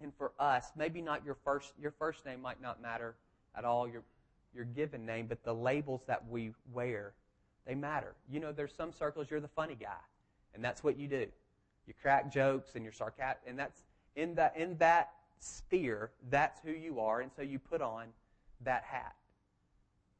And 0.00 0.12
for 0.14 0.32
us, 0.38 0.72
maybe 0.76 1.00
not 1.00 1.24
your 1.24 1.36
first 1.44 1.72
your 1.80 1.92
first 1.92 2.26
name 2.26 2.42
might 2.42 2.60
not 2.60 2.82
matter 2.82 3.14
at 3.56 3.64
all, 3.64 3.88
your 3.88 4.02
your 4.54 4.64
given 4.64 5.06
name, 5.06 5.26
but 5.26 5.42
the 5.44 5.54
labels 5.54 6.02
that 6.06 6.28
we 6.28 6.52
wear, 6.72 7.14
they 7.66 7.74
matter. 7.74 8.14
You 8.30 8.40
know, 8.40 8.52
there's 8.52 8.74
some 8.74 8.92
circles 8.92 9.30
you're 9.30 9.40
the 9.40 9.48
funny 9.48 9.76
guy, 9.76 10.02
and 10.54 10.64
that's 10.64 10.82
what 10.82 10.98
you 10.98 11.06
do. 11.06 11.26
You 11.86 11.94
crack 12.00 12.32
jokes 12.32 12.74
and 12.74 12.84
you're 12.84 12.92
sarcastic, 12.92 13.48
and 13.48 13.58
that's 13.58 13.82
in 14.16 14.34
that 14.34 14.56
in 14.56 14.76
that 14.78 15.12
sphere, 15.38 16.10
that's 16.30 16.60
who 16.60 16.72
you 16.72 17.00
are, 17.00 17.20
and 17.20 17.30
so 17.34 17.42
you 17.42 17.58
put 17.58 17.80
on 17.80 18.06
that 18.64 18.84
hat. 18.84 19.14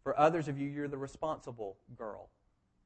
For 0.02 0.18
others 0.18 0.48
of 0.48 0.58
you, 0.58 0.68
you're 0.68 0.88
the 0.88 0.98
responsible 0.98 1.76
girl. 1.96 2.28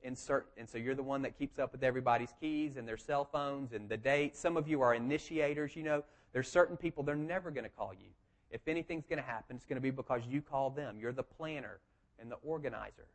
Insert, 0.02 0.48
and 0.56 0.68
so 0.68 0.78
you're 0.78 0.94
the 0.94 1.02
one 1.02 1.22
that 1.22 1.38
keeps 1.38 1.58
up 1.58 1.72
with 1.72 1.82
everybody's 1.82 2.34
keys 2.40 2.76
and 2.76 2.86
their 2.86 2.96
cell 2.96 3.24
phones 3.24 3.72
and 3.72 3.88
the 3.88 3.96
dates. 3.96 4.38
Some 4.38 4.56
of 4.56 4.68
you 4.68 4.82
are 4.82 4.94
initiators. 4.94 5.74
You 5.74 5.82
know, 5.82 6.04
there's 6.32 6.48
certain 6.48 6.76
people, 6.76 7.02
they're 7.02 7.16
never 7.16 7.50
going 7.50 7.64
to 7.64 7.70
call 7.70 7.92
you. 7.94 8.10
If 8.50 8.68
anything's 8.68 9.06
going 9.06 9.18
to 9.18 9.24
happen, 9.24 9.56
it's 9.56 9.64
going 9.64 9.76
to 9.76 9.82
be 9.82 9.90
because 9.90 10.22
you 10.28 10.40
call 10.42 10.70
them. 10.70 10.98
You're 11.00 11.12
the 11.12 11.22
planner 11.22 11.80
and 12.20 12.30
the 12.30 12.36
organizer. 12.36 13.06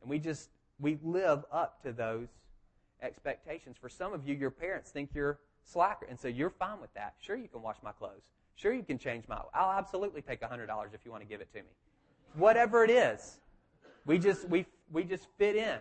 And 0.00 0.10
we 0.10 0.18
just, 0.18 0.50
we 0.78 0.98
live 1.02 1.44
up 1.50 1.82
to 1.84 1.92
those 1.92 2.28
expectations. 3.02 3.76
For 3.80 3.88
some 3.88 4.12
of 4.12 4.26
you, 4.26 4.34
your 4.34 4.50
parents 4.50 4.90
think 4.90 5.10
you're 5.14 5.38
slacker, 5.64 6.06
and 6.06 6.18
so 6.18 6.28
you're 6.28 6.50
fine 6.50 6.80
with 6.80 6.92
that. 6.94 7.14
Sure, 7.20 7.36
you 7.36 7.48
can 7.48 7.62
wash 7.62 7.76
my 7.82 7.92
clothes. 7.92 8.22
Sure, 8.54 8.72
you 8.72 8.82
can 8.82 8.98
change 8.98 9.24
my. 9.28 9.40
I'll 9.54 9.78
absolutely 9.78 10.22
take 10.22 10.40
$100 10.40 10.68
if 10.94 11.00
you 11.04 11.10
want 11.10 11.22
to 11.22 11.28
give 11.28 11.40
it 11.40 11.52
to 11.52 11.58
me. 11.58 11.68
Whatever 12.36 12.84
it 12.84 12.90
is, 12.90 13.38
we 14.04 14.18
just 14.18 14.48
we 14.48 14.66
we 14.92 15.04
just 15.04 15.26
fit 15.38 15.56
in. 15.56 15.78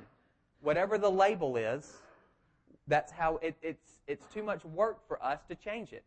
Whatever 0.62 0.98
the 0.98 1.12
label 1.12 1.58
is, 1.58 1.94
that's 2.88 3.12
how 3.12 3.38
it, 3.38 3.56
it's 3.62 4.00
it's 4.08 4.26
too 4.34 4.42
much 4.42 4.64
work 4.64 5.06
for 5.08 5.24
us 5.24 5.40
to 5.50 5.56
change 5.56 5.92
it. 5.92 6.04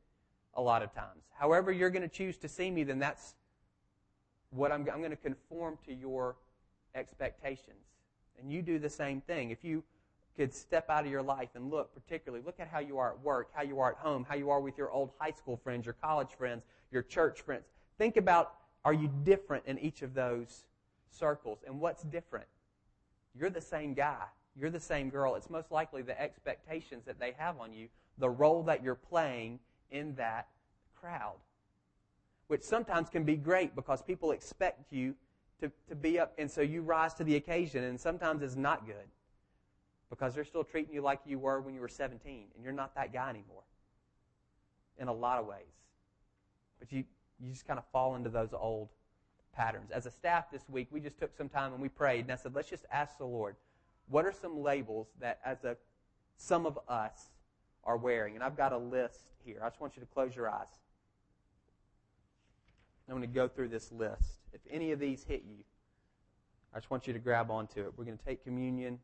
A 0.55 0.63
lot 0.63 0.83
of 0.83 0.93
times, 0.95 1.23
however 1.39 1.71
you're 1.71 1.91
going 1.91 2.03
to 2.03 2.09
choose 2.09 2.39
to 2.39 2.49
see 2.49 2.71
me, 2.71 2.83
then 2.83 2.99
that's 2.99 3.35
what 4.51 4.73
I'm. 4.73 4.89
I'm 4.91 4.99
going 4.99 5.11
to 5.11 5.17
conform 5.17 5.79
to 5.87 5.93
your 5.93 6.37
expectations, 6.95 7.85
and 8.41 8.51
you 8.51 8.63
do 8.63 8.79
the 8.79 8.91
same 8.91 9.21
thing. 9.21 9.51
If 9.51 9.63
you 9.63 9.85
could 10.35 10.55
step 10.55 10.89
out 10.89 11.05
of 11.05 11.11
your 11.11 11.23
life 11.23 11.51
and 11.57 11.71
look, 11.71 11.93
particularly, 11.95 12.43
look 12.45 12.59
at 12.59 12.69
how 12.69 12.79
you 12.79 12.97
are 12.97 13.13
at 13.13 13.21
work, 13.21 13.51
how 13.53 13.63
you 13.63 13.81
are 13.81 13.91
at 13.91 13.99
home, 13.99 14.25
how 14.27 14.37
you 14.37 14.49
are 14.51 14.61
with 14.61 14.79
your 14.79 14.91
old 14.91 15.11
high 15.19 15.33
school 15.33 15.59
friends, 15.63 15.85
your 15.85 15.97
college 16.01 16.31
friends, 16.39 16.63
your 16.91 17.03
church 17.03 17.43
friends. 17.43 17.65
Think 17.99 18.17
about 18.17 18.55
are 18.85 18.93
you 18.93 19.11
different 19.25 19.65
in 19.67 19.79
each 19.79 20.03
of 20.03 20.15
those 20.15 20.65
circles? 21.11 21.59
And 21.67 21.81
what's 21.81 22.03
different? 22.05 22.47
You're 23.39 23.51
the 23.51 23.61
same 23.61 23.95
guy. 23.95 24.25
You're 24.57 24.71
the 24.71 24.81
same 24.81 25.11
girl. 25.11 25.35
It's 25.37 25.51
most 25.51 25.71
likely 25.71 26.03
the 26.03 26.21
expectations 26.21 27.05
that 27.07 27.21
they 27.21 27.35
have 27.39 27.59
on 27.61 27.73
you, 27.73 27.89
the 28.19 28.31
role 28.31 28.63
that 28.65 28.83
you're 28.83 28.95
playing 28.95 29.61
in 29.91 30.15
that 30.17 30.49
crowd, 31.01 31.37
which 32.49 32.63
sometimes 32.63 33.09
can 33.09 33.25
be 33.25 33.37
great 33.37 33.75
because 33.77 34.03
people 34.03 34.33
expect 34.33 34.93
you 34.93 35.15
to, 35.61 35.71
to 35.89 35.95
be 35.95 36.19
up, 36.19 36.33
and 36.39 36.51
so 36.51 36.61
you 36.61 36.83
rise 36.83 37.15
to 37.15 37.25
the 37.25 37.37
occasion, 37.37 37.85
and 37.85 38.01
sometimes 38.01 38.43
it's 38.43 38.57
not 38.57 38.87
good 38.87 38.95
because 40.11 40.35
they're 40.35 40.45
still 40.45 40.65
treating 40.65 40.95
you 40.95 41.03
like 41.03 41.21
you 41.27 41.39
were 41.39 41.61
when 41.61 41.75
you 41.75 41.81
were 41.81 41.89
17, 41.89 42.47
and 42.55 42.65
you're 42.65 42.73
not 42.73 42.95
that 42.95 43.13
guy 43.13 43.29
anymore 43.29 43.63
in 44.99 45.09
a 45.09 45.13
lot 45.13 45.39
of 45.39 45.47
ways. 45.47 45.67
But 46.79 46.93
you, 46.93 47.05
you 47.41 47.53
just 47.53 47.67
kind 47.67 47.79
of 47.79 47.85
fall 47.93 48.17
into 48.17 48.31
those 48.31 48.51
old 48.53 48.89
patterns. 49.55 49.91
As 49.91 50.07
a 50.07 50.11
staff 50.11 50.51
this 50.51 50.69
week, 50.69 50.89
we 50.91 51.01
just 51.01 51.19
took 51.19 51.37
some 51.37 51.49
time 51.49 51.73
and 51.73 51.83
we 51.83 51.89
prayed, 51.89 52.21
and 52.21 52.33
I 52.33 52.37
said, 52.37 52.55
let's 52.55 52.69
just 52.69 52.85
ask 52.93 53.19
the 53.19 53.27
Lord, 53.27 53.57
what 54.09 54.25
are 54.25 54.33
some 54.33 54.63
labels 54.63 55.09
that 55.21 55.41
as 55.45 55.65
a 55.65 55.77
some 56.37 56.67
of 56.67 56.79
us 56.89 57.31
are 57.85 57.97
wearing? 57.97 58.35
And 58.35 58.45
I've 58.45 58.57
got 58.57 58.73
a 58.73 58.79
list 58.79 59.33
here. 59.45 59.61
I 59.63 59.69
just 59.69 59.81
want 59.81 59.97
you 59.97 60.01
to 60.01 60.07
close 60.07 60.35
your 60.35 60.49
eyes. 60.49 60.69
I'm 63.09 63.17
going 63.17 63.29
to 63.29 63.35
go 63.35 63.49
through 63.49 63.69
this 63.69 63.91
list. 63.91 64.41
If 64.53 64.61
any 64.71 64.93
of 64.93 65.01
these 65.01 65.25
hit 65.25 65.45
you, 65.49 65.65
I 66.75 66.79
just 66.79 66.91
want 66.91 67.07
you 67.07 67.13
to 67.13 67.19
grab 67.19 67.51
onto 67.51 67.81
it. 67.81 67.93
We're 67.97 68.05
going 68.05 68.19
to 68.19 68.25
take 68.25 68.45
communion. 68.45 68.99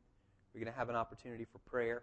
We're 0.52 0.60
going 0.60 0.72
to 0.72 0.78
have 0.78 0.90
an 0.90 0.96
opportunity 0.96 1.46
for 1.50 1.58
prayer. 1.58 2.02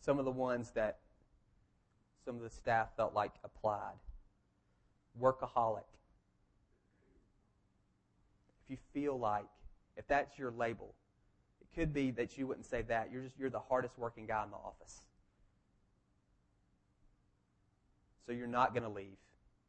Some 0.00 0.18
of 0.18 0.24
the 0.24 0.30
ones 0.30 0.70
that 0.72 0.98
some 2.28 2.36
of 2.36 2.42
the 2.42 2.50
staff 2.50 2.88
felt 2.94 3.14
like 3.14 3.32
applied. 3.42 3.96
Workaholic. 5.18 5.78
If 8.62 8.68
you 8.68 8.76
feel 8.92 9.18
like, 9.18 9.46
if 9.96 10.06
that's 10.06 10.38
your 10.38 10.50
label, 10.50 10.94
it 11.62 11.74
could 11.74 11.94
be 11.94 12.10
that 12.10 12.36
you 12.36 12.46
wouldn't 12.46 12.66
say 12.66 12.82
that. 12.82 13.10
You're 13.10 13.22
just 13.22 13.38
you're 13.38 13.48
the 13.48 13.58
hardest 13.58 13.98
working 13.98 14.26
guy 14.26 14.44
in 14.44 14.50
the 14.50 14.58
office. 14.58 15.00
So 18.26 18.32
you're 18.32 18.46
not 18.46 18.74
going 18.74 18.82
to 18.82 18.90
leave 18.90 19.16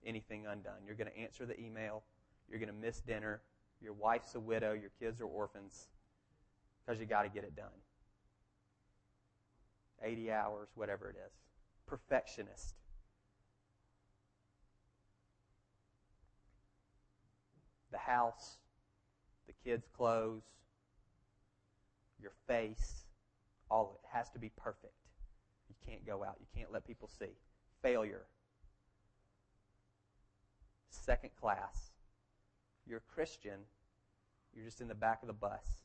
anything 0.05 0.45
undone. 0.45 0.83
You're 0.85 0.95
going 0.95 1.09
to 1.09 1.17
answer 1.17 1.45
the 1.45 1.57
email. 1.57 2.03
You're 2.49 2.59
going 2.59 2.67
to 2.67 2.75
miss 2.75 2.99
dinner. 2.99 3.39
Your 3.81 3.93
wife's 3.93 4.35
a 4.35 4.39
widow, 4.41 4.73
your 4.73 4.91
kids 4.99 5.21
are 5.21 5.27
orphans, 5.27 5.87
because 6.85 6.99
you 6.99 7.05
got 7.05 7.21
to 7.21 7.29
get 7.29 7.45
it 7.45 7.55
done. 7.55 7.67
80 10.03 10.33
hours, 10.33 10.67
whatever 10.75 11.09
it 11.09 11.15
is. 11.25 11.31
Perfectionist. 11.89 12.75
The 17.91 17.97
house, 17.97 18.57
the 19.47 19.53
kids' 19.63 19.87
clothes, 19.97 20.43
your 22.21 22.31
face, 22.47 23.05
all 23.71 23.89
of 23.89 23.95
it 23.95 24.17
has 24.17 24.29
to 24.31 24.39
be 24.39 24.51
perfect. 24.55 24.93
You 25.67 25.75
can't 25.87 26.05
go 26.05 26.23
out. 26.23 26.35
You 26.39 26.45
can't 26.55 26.71
let 26.71 26.85
people 26.85 27.09
see. 27.19 27.33
Failure. 27.81 28.25
Second 30.91 31.31
class 31.39 31.89
you're 32.89 32.97
a 32.97 33.13
Christian, 33.13 33.59
you're 34.53 34.65
just 34.65 34.81
in 34.81 34.87
the 34.87 34.95
back 34.95 35.21
of 35.21 35.27
the 35.27 35.33
bus. 35.33 35.83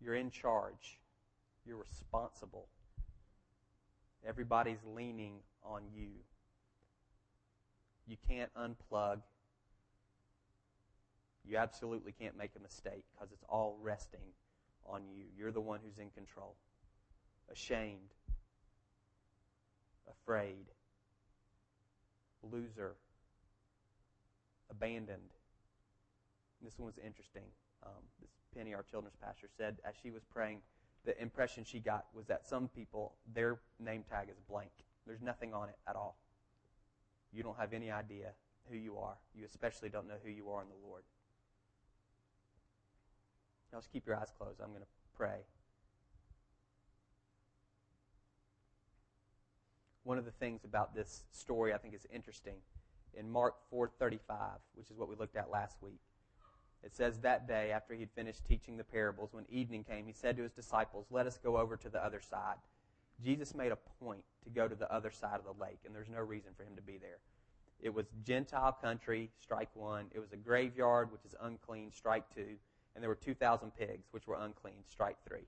You're 0.00 0.14
in 0.14 0.30
charge. 0.30 1.00
You're 1.66 1.78
responsible. 1.78 2.68
Everybody's 4.26 4.80
leaning 4.84 5.34
on 5.62 5.82
you. 5.94 6.08
You 8.06 8.16
can't 8.28 8.50
unplug. 8.54 9.20
You 11.44 11.56
absolutely 11.56 12.12
can't 12.12 12.36
make 12.36 12.50
a 12.56 12.62
mistake 12.62 13.04
because 13.12 13.32
it's 13.32 13.44
all 13.48 13.78
resting 13.80 14.34
on 14.86 15.02
you. 15.14 15.24
You're 15.36 15.52
the 15.52 15.60
one 15.60 15.80
who's 15.84 15.98
in 15.98 16.10
control. 16.10 16.56
Ashamed. 17.50 18.14
Afraid. 20.08 20.66
Loser 22.42 22.96
abandoned. 24.70 25.34
This 26.62 26.78
one 26.78 26.86
was 26.86 26.98
interesting. 27.04 27.44
Um, 27.84 28.02
this 28.20 28.30
Penny, 28.54 28.74
our 28.74 28.82
children's 28.82 29.16
pastor, 29.22 29.48
said 29.56 29.78
as 29.84 29.94
she 30.02 30.10
was 30.10 30.22
praying, 30.24 30.58
the 31.04 31.20
impression 31.20 31.64
she 31.64 31.80
got 31.80 32.06
was 32.14 32.26
that 32.26 32.46
some 32.46 32.68
people, 32.68 33.14
their 33.34 33.58
name 33.78 34.04
tag 34.08 34.28
is 34.30 34.38
blank. 34.48 34.70
There's 35.06 35.22
nothing 35.22 35.54
on 35.54 35.68
it 35.68 35.78
at 35.88 35.96
all. 35.96 36.16
You 37.32 37.42
don't 37.42 37.56
have 37.58 37.72
any 37.72 37.90
idea 37.90 38.32
who 38.70 38.76
you 38.76 38.98
are. 38.98 39.16
You 39.34 39.44
especially 39.44 39.88
don't 39.88 40.06
know 40.06 40.18
who 40.22 40.30
you 40.30 40.50
are 40.50 40.62
in 40.62 40.68
the 40.68 40.86
Lord. 40.86 41.02
Now, 43.72 43.78
just 43.78 43.92
keep 43.92 44.06
your 44.06 44.16
eyes 44.16 44.32
closed. 44.36 44.60
I'm 44.60 44.70
going 44.70 44.80
to 44.80 44.86
pray. 45.16 45.38
One 50.02 50.18
of 50.18 50.24
the 50.24 50.32
things 50.32 50.64
about 50.64 50.94
this 50.94 51.22
story 51.30 51.72
I 51.72 51.78
think 51.78 51.94
is 51.94 52.06
interesting 52.12 52.56
in 53.14 53.30
Mark 53.30 53.54
4:35, 53.72 54.58
which 54.74 54.90
is 54.90 54.96
what 54.96 55.08
we 55.08 55.14
looked 55.14 55.36
at 55.36 55.50
last 55.50 55.76
week. 55.82 56.00
It 56.82 56.94
says 56.94 57.18
that 57.20 57.46
day 57.46 57.72
after 57.72 57.94
he'd 57.94 58.10
finished 58.10 58.44
teaching 58.44 58.76
the 58.76 58.84
parables, 58.84 59.32
when 59.32 59.44
evening 59.48 59.84
came, 59.84 60.06
he 60.06 60.12
said 60.12 60.36
to 60.36 60.42
his 60.42 60.52
disciples, 60.52 61.06
"Let 61.10 61.26
us 61.26 61.38
go 61.38 61.58
over 61.58 61.76
to 61.76 61.88
the 61.88 62.02
other 62.02 62.20
side." 62.20 62.58
Jesus 63.22 63.54
made 63.54 63.72
a 63.72 63.76
point 63.76 64.24
to 64.44 64.50
go 64.50 64.66
to 64.66 64.74
the 64.74 64.90
other 64.90 65.10
side 65.10 65.38
of 65.38 65.44
the 65.44 65.62
lake, 65.62 65.80
and 65.84 65.94
there's 65.94 66.08
no 66.08 66.20
reason 66.20 66.54
for 66.54 66.64
him 66.64 66.76
to 66.76 66.82
be 66.82 66.96
there. 66.96 67.18
It 67.82 67.92
was 67.94 68.06
Gentile 68.24 68.72
country, 68.72 69.30
strike 69.40 69.74
one. 69.74 70.10
It 70.12 70.20
was 70.20 70.32
a 70.32 70.36
graveyard, 70.36 71.12
which 71.12 71.24
is 71.24 71.34
unclean, 71.40 71.92
strike 71.92 72.24
two. 72.34 72.58
And 72.94 73.02
there 73.02 73.08
were 73.08 73.14
2,000 73.14 73.74
pigs, 73.74 74.08
which 74.10 74.26
were 74.26 74.36
unclean, 74.36 74.84
strike 74.86 75.16
three. 75.26 75.46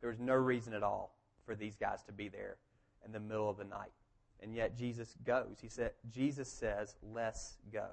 There 0.00 0.10
was 0.10 0.18
no 0.18 0.34
reason 0.34 0.74
at 0.74 0.82
all 0.82 1.16
for 1.44 1.54
these 1.54 1.76
guys 1.76 2.02
to 2.04 2.12
be 2.12 2.28
there 2.28 2.58
in 3.04 3.12
the 3.12 3.20
middle 3.20 3.48
of 3.48 3.56
the 3.56 3.64
night. 3.64 3.92
And 4.40 4.54
yet 4.54 4.76
Jesus 4.76 5.16
goes. 5.24 5.58
He 5.60 5.68
said, 5.68 5.92
Jesus 6.10 6.48
says, 6.48 6.96
let's 7.02 7.56
go. 7.72 7.88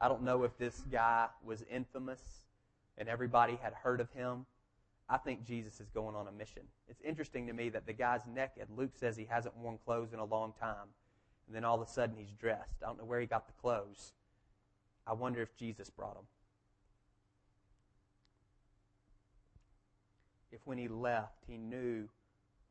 I 0.00 0.08
don't 0.08 0.22
know 0.22 0.44
if 0.44 0.56
this 0.58 0.82
guy 0.90 1.26
was 1.44 1.64
infamous 1.70 2.20
and 2.96 3.08
everybody 3.08 3.58
had 3.62 3.72
heard 3.74 4.00
of 4.00 4.10
him. 4.12 4.46
I 5.08 5.16
think 5.16 5.44
Jesus 5.44 5.80
is 5.80 5.88
going 5.90 6.14
on 6.14 6.28
a 6.28 6.32
mission. 6.32 6.62
It's 6.88 7.00
interesting 7.02 7.46
to 7.46 7.52
me 7.52 7.70
that 7.70 7.86
the 7.86 7.92
guy's 7.92 8.22
naked. 8.26 8.68
Luke 8.76 8.92
says 8.94 9.16
he 9.16 9.26
hasn't 9.28 9.56
worn 9.56 9.78
clothes 9.84 10.12
in 10.12 10.18
a 10.18 10.24
long 10.24 10.52
time. 10.60 10.88
And 11.46 11.56
then 11.56 11.64
all 11.64 11.80
of 11.80 11.88
a 11.88 11.90
sudden 11.90 12.16
he's 12.18 12.30
dressed. 12.30 12.82
I 12.82 12.86
don't 12.86 12.98
know 12.98 13.04
where 13.04 13.20
he 13.20 13.26
got 13.26 13.46
the 13.46 13.54
clothes. 13.60 14.12
I 15.06 15.14
wonder 15.14 15.40
if 15.40 15.56
Jesus 15.56 15.88
brought 15.88 16.14
them. 16.14 16.26
If 20.52 20.60
when 20.64 20.78
he 20.78 20.88
left, 20.88 21.44
he 21.46 21.56
knew 21.56 22.08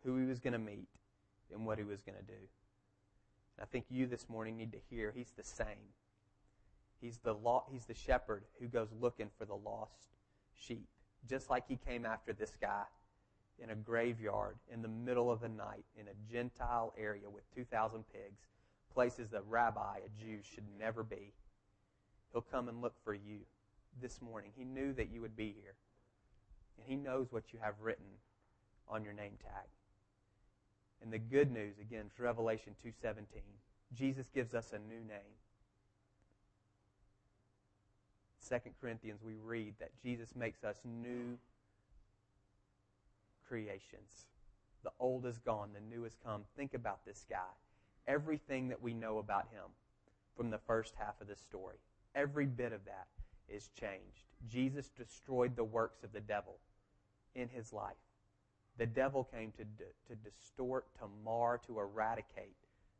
who 0.03 0.17
he 0.17 0.25
was 0.25 0.39
going 0.39 0.53
to 0.53 0.59
meet 0.59 0.87
and 1.53 1.65
what 1.65 1.77
he 1.77 1.83
was 1.83 2.01
going 2.01 2.17
to 2.17 2.23
do. 2.23 2.39
And 3.57 3.63
I 3.63 3.65
think 3.65 3.85
you 3.89 4.05
this 4.05 4.29
morning 4.29 4.57
need 4.57 4.71
to 4.71 4.79
hear 4.89 5.11
he's 5.15 5.31
the 5.35 5.43
same. 5.43 5.93
He's 6.99 7.17
the, 7.19 7.33
law, 7.33 7.65
he's 7.71 7.86
the 7.86 7.93
shepherd 7.93 8.43
who 8.60 8.67
goes 8.67 8.89
looking 8.99 9.29
for 9.38 9.45
the 9.45 9.55
lost 9.55 10.10
sheep 10.55 10.88
just 11.27 11.49
like 11.49 11.67
he 11.67 11.77
came 11.77 12.05
after 12.05 12.33
this 12.33 12.53
guy 12.62 12.83
in 13.60 13.71
a 13.71 13.75
graveyard 13.75 14.57
in 14.71 14.81
the 14.81 14.88
middle 14.88 15.31
of 15.31 15.41
the 15.41 15.49
night 15.49 15.86
in 15.99 16.07
a 16.07 16.31
Gentile 16.31 16.93
area 16.97 17.29
with 17.29 17.43
2,000 17.55 18.03
pigs, 18.13 18.41
places 18.93 19.29
that 19.29 19.43
rabbi, 19.47 19.97
a 20.05 20.23
Jew, 20.23 20.39
should 20.43 20.65
never 20.79 21.03
be. 21.03 21.33
He'll 22.31 22.41
come 22.41 22.69
and 22.69 22.81
look 22.81 22.93
for 23.03 23.13
you 23.13 23.39
this 23.99 24.21
morning. 24.21 24.51
He 24.55 24.63
knew 24.63 24.93
that 24.93 25.12
you 25.12 25.21
would 25.21 25.36
be 25.36 25.55
here. 25.60 25.75
And 26.77 26.86
he 26.86 26.95
knows 26.95 27.31
what 27.31 27.51
you 27.51 27.60
have 27.62 27.73
written 27.81 28.05
on 28.88 29.03
your 29.03 29.13
name 29.13 29.33
tag. 29.41 29.67
And 31.01 31.12
the 31.12 31.17
good 31.17 31.51
news, 31.51 31.79
again, 31.79 32.05
is 32.13 32.19
Revelation 32.19 32.75
2.17. 32.86 33.23
Jesus 33.93 34.27
gives 34.33 34.53
us 34.53 34.73
a 34.73 34.79
new 34.79 34.99
name. 35.07 35.33
2 38.47 38.55
Corinthians, 38.79 39.21
we 39.23 39.36
read 39.43 39.73
that 39.79 39.91
Jesus 40.01 40.36
makes 40.36 40.63
us 40.63 40.77
new 40.86 41.38
creations. 43.47 44.27
The 44.83 44.91
old 44.99 45.25
is 45.25 45.38
gone, 45.39 45.69
the 45.73 45.95
new 45.95 46.03
has 46.03 46.15
come. 46.23 46.43
Think 46.55 46.73
about 46.73 47.05
this 47.05 47.25
guy. 47.29 47.53
Everything 48.07 48.69
that 48.69 48.81
we 48.81 48.93
know 48.93 49.17
about 49.17 49.47
him 49.51 49.65
from 50.36 50.49
the 50.49 50.60
first 50.60 50.93
half 50.97 51.19
of 51.19 51.27
this 51.27 51.39
story, 51.39 51.77
every 52.15 52.45
bit 52.45 52.71
of 52.71 52.86
that 52.86 53.07
is 53.49 53.69
changed. 53.79 54.25
Jesus 54.47 54.89
destroyed 54.89 55.55
the 55.55 55.63
works 55.63 56.03
of 56.03 56.13
the 56.13 56.21
devil 56.21 56.57
in 57.36 57.49
his 57.49 57.73
life. 57.73 57.95
The 58.77 58.86
devil 58.86 59.23
came 59.23 59.51
to, 59.53 59.63
to 59.63 60.15
distort, 60.23 60.86
to 60.99 61.05
mar, 61.25 61.60
to 61.65 61.79
eradicate 61.79 62.55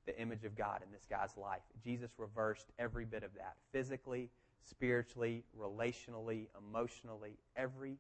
the 0.06 0.20
image 0.20 0.44
of 0.46 0.58
God 0.58 0.82
in 0.84 0.92
this 0.92 1.06
guy's 1.10 1.38
life. 1.38 1.62
Jesus 1.84 2.12
reversed 2.18 2.68
every 2.80 3.06
bit 3.06 3.24
of 3.24 3.34
that 3.36 3.56
physically, 3.72 4.30
spiritually, 4.64 5.44
relationally, 5.60 6.48
emotionally, 6.58 7.38
every 7.56 7.98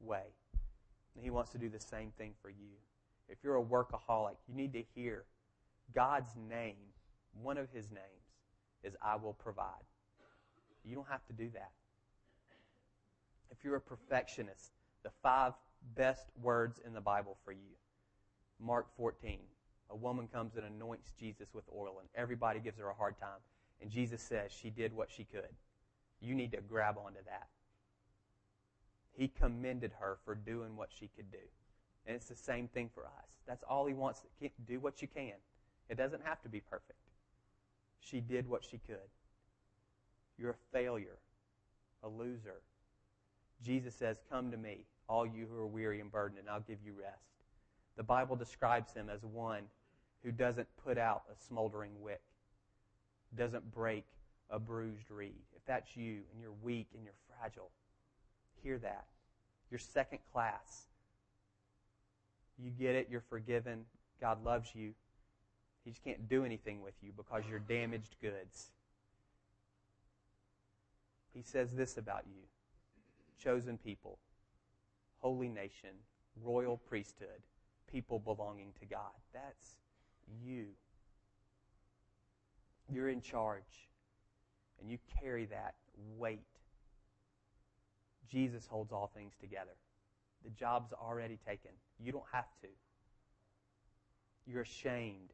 way. 0.00 0.24
And 1.14 1.24
He 1.24 1.30
wants 1.30 1.50
to 1.52 1.58
do 1.58 1.68
the 1.68 1.80
same 1.80 2.12
thing 2.18 2.32
for 2.42 2.50
you. 2.50 2.74
If 3.28 3.38
you're 3.42 3.56
a 3.56 3.62
workaholic, 3.62 4.36
you 4.48 4.54
need 4.54 4.72
to 4.74 4.84
hear 4.94 5.24
God's 5.94 6.30
name, 6.48 6.76
one 7.42 7.58
of 7.58 7.68
His 7.72 7.90
names, 7.90 8.04
is 8.82 8.94
I 9.02 9.16
will 9.16 9.34
provide. 9.34 9.84
You 10.84 10.94
don't 10.94 11.08
have 11.08 11.26
to 11.26 11.32
do 11.32 11.50
that. 11.54 11.72
If 13.50 13.64
you're 13.64 13.76
a 13.76 13.80
perfectionist, 13.80 14.72
the 15.02 15.10
five 15.22 15.52
best 15.94 16.26
words 16.42 16.80
in 16.84 16.92
the 16.92 17.00
Bible 17.00 17.36
for 17.44 17.52
you. 17.52 17.76
Mark 18.60 18.86
14. 18.96 19.38
A 19.90 19.96
woman 19.96 20.28
comes 20.28 20.56
and 20.56 20.64
anoints 20.66 21.12
Jesus 21.18 21.48
with 21.54 21.64
oil, 21.74 21.98
and 22.00 22.08
everybody 22.14 22.58
gives 22.60 22.78
her 22.78 22.88
a 22.88 22.94
hard 22.94 23.18
time. 23.20 23.40
And 23.80 23.90
Jesus 23.90 24.20
says 24.22 24.50
she 24.50 24.70
did 24.70 24.92
what 24.92 25.10
she 25.10 25.24
could. 25.24 25.48
You 26.20 26.34
need 26.34 26.52
to 26.52 26.60
grab 26.60 26.96
onto 26.98 27.22
that. 27.26 27.48
He 29.12 29.28
commended 29.28 29.92
her 29.98 30.18
for 30.24 30.34
doing 30.34 30.76
what 30.76 30.90
she 30.92 31.08
could 31.16 31.30
do. 31.30 31.38
And 32.06 32.14
it's 32.14 32.28
the 32.28 32.36
same 32.36 32.68
thing 32.68 32.90
for 32.94 33.04
us. 33.04 33.40
That's 33.46 33.64
all 33.68 33.86
he 33.86 33.94
wants. 33.94 34.22
Do 34.66 34.78
what 34.80 35.02
you 35.02 35.08
can. 35.08 35.34
It 35.88 35.96
doesn't 35.96 36.22
have 36.24 36.42
to 36.42 36.48
be 36.48 36.60
perfect. 36.60 36.98
She 38.00 38.20
did 38.20 38.48
what 38.48 38.64
she 38.64 38.78
could. 38.78 38.96
You're 40.38 40.50
a 40.50 40.72
failure, 40.72 41.18
a 42.02 42.08
loser. 42.08 42.60
Jesus 43.64 43.94
says, 43.94 44.18
Come 44.30 44.50
to 44.50 44.56
me, 44.56 44.84
all 45.08 45.26
you 45.26 45.46
who 45.50 45.56
are 45.58 45.66
weary 45.66 46.00
and 46.00 46.10
burdened, 46.10 46.38
and 46.38 46.48
I'll 46.48 46.60
give 46.60 46.78
you 46.84 46.92
rest. 46.92 47.24
The 47.96 48.02
Bible 48.02 48.36
describes 48.36 48.92
him 48.92 49.08
as 49.08 49.24
one 49.24 49.64
who 50.22 50.30
doesn't 50.30 50.68
put 50.84 50.98
out 50.98 51.22
a 51.32 51.44
smoldering 51.46 51.92
wick, 52.00 52.22
doesn't 53.34 53.72
break 53.72 54.04
a 54.50 54.58
bruised 54.58 55.10
reed. 55.10 55.44
If 55.54 55.64
that's 55.66 55.96
you 55.96 56.20
and 56.32 56.40
you're 56.40 56.54
weak 56.62 56.88
and 56.94 57.02
you're 57.04 57.12
fragile, 57.38 57.70
hear 58.62 58.78
that. 58.78 59.06
You're 59.70 59.78
second 59.78 60.20
class. 60.32 60.86
You 62.58 62.70
get 62.70 62.94
it. 62.94 63.08
You're 63.10 63.24
forgiven. 63.28 63.84
God 64.20 64.44
loves 64.44 64.74
you. 64.74 64.92
He 65.84 65.90
just 65.90 66.02
can't 66.02 66.28
do 66.28 66.44
anything 66.44 66.82
with 66.82 66.94
you 67.02 67.12
because 67.16 67.44
you're 67.48 67.58
damaged 67.58 68.16
goods. 68.20 68.70
He 71.32 71.42
says 71.42 71.72
this 71.72 71.98
about 71.98 72.24
you 72.26 72.42
chosen 73.42 73.76
people, 73.76 74.18
holy 75.18 75.48
nation, 75.48 75.90
royal 76.42 76.78
priesthood, 76.78 77.42
people 77.90 78.18
belonging 78.18 78.72
to 78.80 78.86
God. 78.86 79.12
That's 79.34 79.76
you. 80.42 80.66
You're 82.90 83.10
in 83.10 83.20
charge 83.20 83.88
and 84.80 84.90
you 84.90 84.98
carry 85.20 85.46
that 85.46 85.74
weight. 86.18 86.40
Jesus 88.30 88.66
holds 88.66 88.92
all 88.92 89.10
things 89.14 89.34
together. 89.40 89.76
The 90.44 90.50
job's 90.50 90.92
already 90.92 91.38
taken. 91.46 91.70
You 91.98 92.12
don't 92.12 92.24
have 92.32 92.48
to. 92.62 92.68
You're 94.46 94.62
ashamed. 94.62 95.32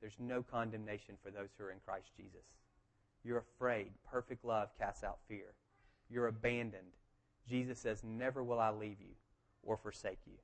There's 0.00 0.18
no 0.18 0.42
condemnation 0.42 1.16
for 1.22 1.30
those 1.30 1.48
who 1.56 1.64
are 1.64 1.72
in 1.72 1.78
Christ 1.84 2.10
Jesus. 2.16 2.44
You're 3.24 3.38
afraid. 3.38 3.90
Perfect 4.10 4.44
love 4.44 4.68
casts 4.78 5.02
out 5.02 5.18
fear. 5.28 5.54
You're 6.10 6.28
abandoned. 6.28 6.92
Jesus 7.48 7.78
says, 7.78 8.02
Never 8.04 8.42
will 8.42 8.60
I 8.60 8.70
leave 8.70 9.00
you 9.00 9.14
or 9.62 9.76
forsake 9.76 10.20
you. 10.26 10.38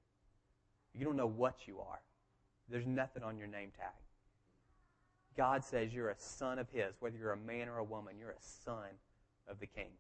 You 0.94 1.04
don't 1.04 1.16
know 1.16 1.26
what 1.26 1.66
you 1.66 1.78
are. 1.80 2.00
There's 2.68 2.86
nothing 2.86 3.22
on 3.22 3.36
your 3.36 3.46
name 3.46 3.70
tag. 3.76 3.92
God 5.36 5.64
says 5.64 5.92
you're 5.92 6.10
a 6.10 6.18
son 6.18 6.58
of 6.58 6.68
His. 6.70 6.94
Whether 7.00 7.16
you're 7.16 7.32
a 7.32 7.36
man 7.36 7.68
or 7.68 7.78
a 7.78 7.84
woman, 7.84 8.14
you're 8.18 8.30
a 8.30 8.42
son 8.64 8.88
of 9.48 9.60
the 9.60 9.66
King. 9.66 9.92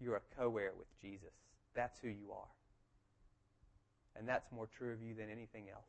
You're 0.00 0.16
a 0.16 0.36
co 0.38 0.56
heir 0.56 0.72
with 0.76 0.88
Jesus. 1.00 1.32
That's 1.74 1.98
who 1.98 2.08
you 2.08 2.32
are. 2.32 2.48
And 4.18 4.28
that's 4.28 4.50
more 4.50 4.66
true 4.66 4.92
of 4.92 5.02
you 5.02 5.14
than 5.14 5.30
anything 5.30 5.64
else. 5.72 5.86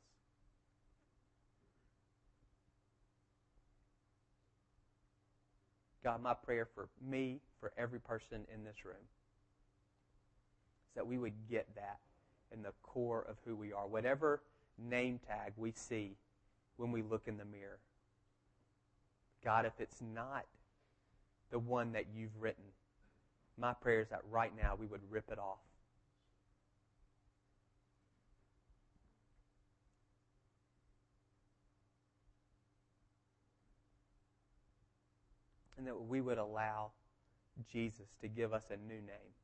God, 6.04 6.22
my 6.22 6.34
prayer 6.34 6.68
for 6.74 6.88
me, 7.06 7.42
for 7.60 7.74
every 7.78 8.00
person 8.00 8.46
in 8.54 8.64
this 8.64 8.86
room, 8.86 8.96
is 10.90 10.96
that 10.96 11.06
we 11.06 11.18
would 11.18 11.34
get 11.50 11.68
that 11.76 12.00
in 12.54 12.62
the 12.62 12.72
core 12.82 13.26
of 13.30 13.36
who 13.46 13.56
we 13.56 13.74
are. 13.74 13.88
Whatever 13.88 14.42
name 14.78 15.20
tag 15.28 15.54
we 15.58 15.72
see 15.72 16.16
when 16.78 16.92
we 16.92 17.02
look 17.02 17.24
in 17.28 17.38
the 17.38 17.46
mirror, 17.46 17.80
God, 19.48 19.66
if 19.66 19.80
it's 19.80 20.02
not 20.02 20.44
the 21.52 21.58
one 21.58 21.94
that 21.94 22.08
you've 22.14 22.36
written, 22.38 22.66
my 23.58 23.72
prayer 23.72 24.02
is 24.02 24.10
that 24.10 24.20
right 24.30 24.52
now 24.62 24.76
we 24.78 24.86
would 24.88 25.00
rip 25.10 25.32
it 25.32 25.40
off. 25.40 25.60
And 35.78 35.88
that 35.88 35.96
we 35.98 36.20
would 36.20 36.38
allow 36.38 36.92
Jesus 37.72 38.10
to 38.20 38.28
give 38.28 38.52
us 38.52 38.66
a 38.70 38.76
new 38.76 38.96
name. 38.96 39.37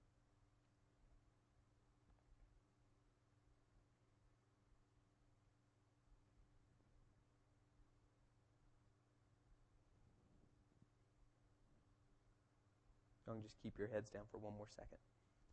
Young, 13.34 13.42
just 13.42 13.56
keep 13.64 13.78
your 13.78 13.88
heads 13.88 14.10
down 14.10 14.24
for 14.32 14.38
one 14.38 14.54
more 14.56 14.68
second. 14.70 15.00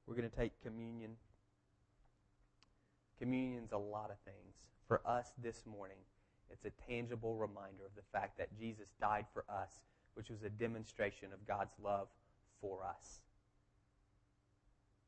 We're 0.06 0.16
going 0.16 0.28
to 0.28 0.36
take 0.36 0.52
communion. 0.62 1.12
Communion's 3.18 3.72
a 3.72 3.78
lot 3.78 4.10
of 4.10 4.18
things. 4.24 4.54
For 4.86 5.00
us 5.06 5.32
this 5.42 5.64
morning, 5.66 5.96
it's 6.50 6.64
a 6.64 6.70
tangible 6.90 7.36
reminder 7.36 7.86
of 7.86 7.94
the 7.96 8.02
fact 8.12 8.36
that 8.38 8.48
Jesus 8.58 8.88
died 9.00 9.24
for 9.32 9.44
us, 9.48 9.80
which 10.14 10.28
was 10.28 10.42
a 10.42 10.50
demonstration 10.50 11.32
of 11.32 11.46
God's 11.46 11.72
love 11.82 12.08
for 12.60 12.84
us. 12.84 13.20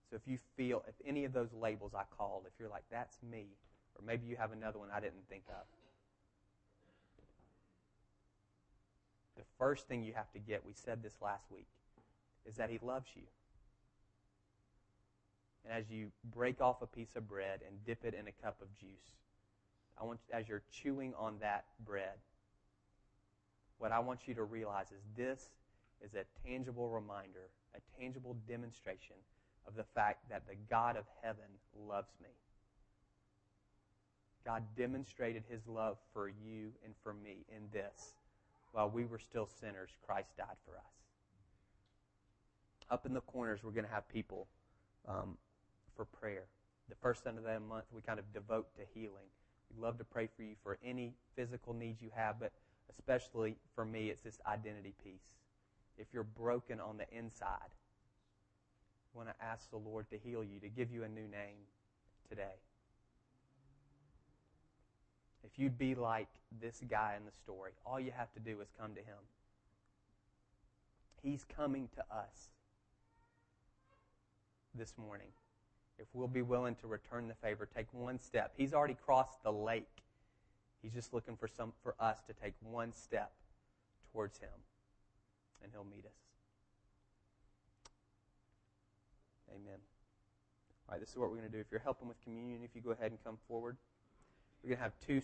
So 0.08 0.16
if 0.16 0.22
you 0.26 0.38
feel, 0.56 0.82
if 0.88 0.94
any 1.06 1.24
of 1.24 1.32
those 1.32 1.52
labels 1.52 1.92
I 1.94 2.04
called, 2.16 2.44
if 2.46 2.52
you're 2.58 2.68
like, 2.68 2.84
that's 2.90 3.18
me, 3.22 3.48
or 3.96 4.04
maybe 4.06 4.26
you 4.26 4.36
have 4.36 4.52
another 4.52 4.78
one 4.78 4.88
I 4.94 5.00
didn't 5.00 5.28
think 5.28 5.44
of, 5.48 5.66
the 9.36 9.44
first 9.58 9.88
thing 9.88 10.04
you 10.04 10.12
have 10.14 10.30
to 10.32 10.38
get, 10.38 10.64
we 10.64 10.72
said 10.74 11.02
this 11.02 11.14
last 11.20 11.50
week, 11.50 11.66
is 12.46 12.56
that 12.56 12.70
He 12.70 12.78
loves 12.82 13.08
you. 13.14 13.22
And 15.64 15.72
as 15.72 15.90
you 15.90 16.10
break 16.34 16.60
off 16.60 16.82
a 16.82 16.86
piece 16.86 17.14
of 17.16 17.28
bread 17.28 17.60
and 17.66 17.84
dip 17.84 18.04
it 18.04 18.14
in 18.14 18.26
a 18.26 18.42
cup 18.42 18.60
of 18.60 18.74
juice, 18.76 19.16
I 20.00 20.04
want 20.04 20.20
as 20.32 20.48
you're 20.48 20.62
chewing 20.72 21.14
on 21.18 21.36
that 21.40 21.64
bread, 21.84 22.18
what 23.78 23.92
I 23.92 24.00
want 24.00 24.20
you 24.26 24.34
to 24.34 24.44
realize 24.44 24.86
is 24.86 25.02
this 25.16 25.50
is 26.04 26.14
a 26.14 26.24
tangible 26.46 26.88
reminder, 26.88 27.50
a 27.74 28.00
tangible 28.00 28.36
demonstration 28.48 29.16
of 29.66 29.76
the 29.76 29.84
fact 29.94 30.28
that 30.28 30.42
the 30.48 30.56
God 30.68 30.96
of 30.96 31.04
heaven 31.22 31.44
loves 31.88 32.12
me. 32.20 32.30
God 34.44 34.64
demonstrated 34.76 35.44
his 35.48 35.66
love 35.68 35.98
for 36.12 36.28
you 36.28 36.72
and 36.84 36.94
for 37.02 37.14
me 37.14 37.44
in 37.48 37.62
this. 37.72 38.14
While 38.72 38.90
we 38.90 39.04
were 39.04 39.18
still 39.18 39.46
sinners, 39.60 39.90
Christ 40.04 40.36
died 40.36 40.56
for 40.64 40.76
us. 40.76 40.92
Up 42.92 43.06
in 43.06 43.14
the 43.14 43.22
corners, 43.22 43.60
we're 43.64 43.70
going 43.70 43.86
to 43.86 43.90
have 43.90 44.06
people 44.06 44.46
um, 45.08 45.38
for 45.96 46.04
prayer. 46.04 46.44
The 46.90 46.94
first 46.96 47.24
Sunday 47.24 47.38
of 47.38 47.44
that 47.46 47.62
month, 47.62 47.86
we 47.90 48.02
kind 48.02 48.18
of 48.18 48.30
devote 48.34 48.66
to 48.76 48.82
healing. 48.92 49.24
We'd 49.70 49.82
love 49.82 49.96
to 49.96 50.04
pray 50.04 50.28
for 50.36 50.42
you 50.42 50.56
for 50.62 50.76
any 50.84 51.14
physical 51.34 51.72
needs 51.72 52.02
you 52.02 52.10
have, 52.14 52.38
but 52.38 52.52
especially 52.90 53.56
for 53.74 53.86
me, 53.86 54.10
it's 54.10 54.20
this 54.20 54.38
identity 54.46 54.92
piece. 55.02 55.24
If 55.96 56.08
you're 56.12 56.22
broken 56.22 56.80
on 56.80 56.98
the 56.98 57.06
inside, 57.16 57.70
I 59.14 59.16
want 59.16 59.30
to 59.30 59.34
ask 59.42 59.70
the 59.70 59.78
Lord 59.78 60.10
to 60.10 60.18
heal 60.18 60.44
you, 60.44 60.60
to 60.60 60.68
give 60.68 60.90
you 60.92 61.04
a 61.04 61.08
new 61.08 61.22
name 61.22 61.64
today. 62.28 62.60
If 65.44 65.58
you'd 65.58 65.78
be 65.78 65.94
like 65.94 66.28
this 66.60 66.82
guy 66.90 67.14
in 67.18 67.24
the 67.24 67.32
story, 67.32 67.72
all 67.86 67.98
you 67.98 68.12
have 68.14 68.30
to 68.34 68.40
do 68.40 68.60
is 68.60 68.68
come 68.78 68.94
to 68.94 69.00
him. 69.00 69.16
He's 71.22 71.46
coming 71.56 71.88
to 71.96 72.02
us 72.14 72.50
this 74.74 74.94
morning. 74.96 75.28
If 75.98 76.06
we'll 76.12 76.28
be 76.28 76.42
willing 76.42 76.74
to 76.76 76.86
return 76.86 77.28
the 77.28 77.34
favor, 77.34 77.66
take 77.66 77.86
one 77.92 78.18
step. 78.18 78.52
He's 78.56 78.74
already 78.74 78.96
crossed 79.06 79.42
the 79.42 79.52
lake. 79.52 79.88
He's 80.82 80.92
just 80.92 81.14
looking 81.14 81.36
for 81.36 81.46
some 81.46 81.72
for 81.82 81.94
us 82.00 82.18
to 82.26 82.32
take 82.32 82.54
one 82.60 82.92
step 82.92 83.32
towards 84.12 84.38
him, 84.38 84.48
and 85.62 85.70
he'll 85.72 85.84
meet 85.84 86.04
us. 86.04 86.12
Amen. 89.50 89.78
All 90.88 90.94
right, 90.94 91.00
this 91.00 91.10
is 91.10 91.16
what 91.16 91.30
we're 91.30 91.36
going 91.36 91.50
to 91.50 91.54
do. 91.54 91.60
If 91.60 91.66
you're 91.70 91.80
helping 91.80 92.08
with 92.08 92.20
communion, 92.24 92.60
if 92.64 92.70
you 92.74 92.80
go 92.80 92.90
ahead 92.90 93.10
and 93.10 93.22
come 93.22 93.38
forward, 93.46 93.76
we're 94.62 94.68
going 94.68 94.78
to 94.78 94.82
have 94.82 94.92
two 95.06 95.20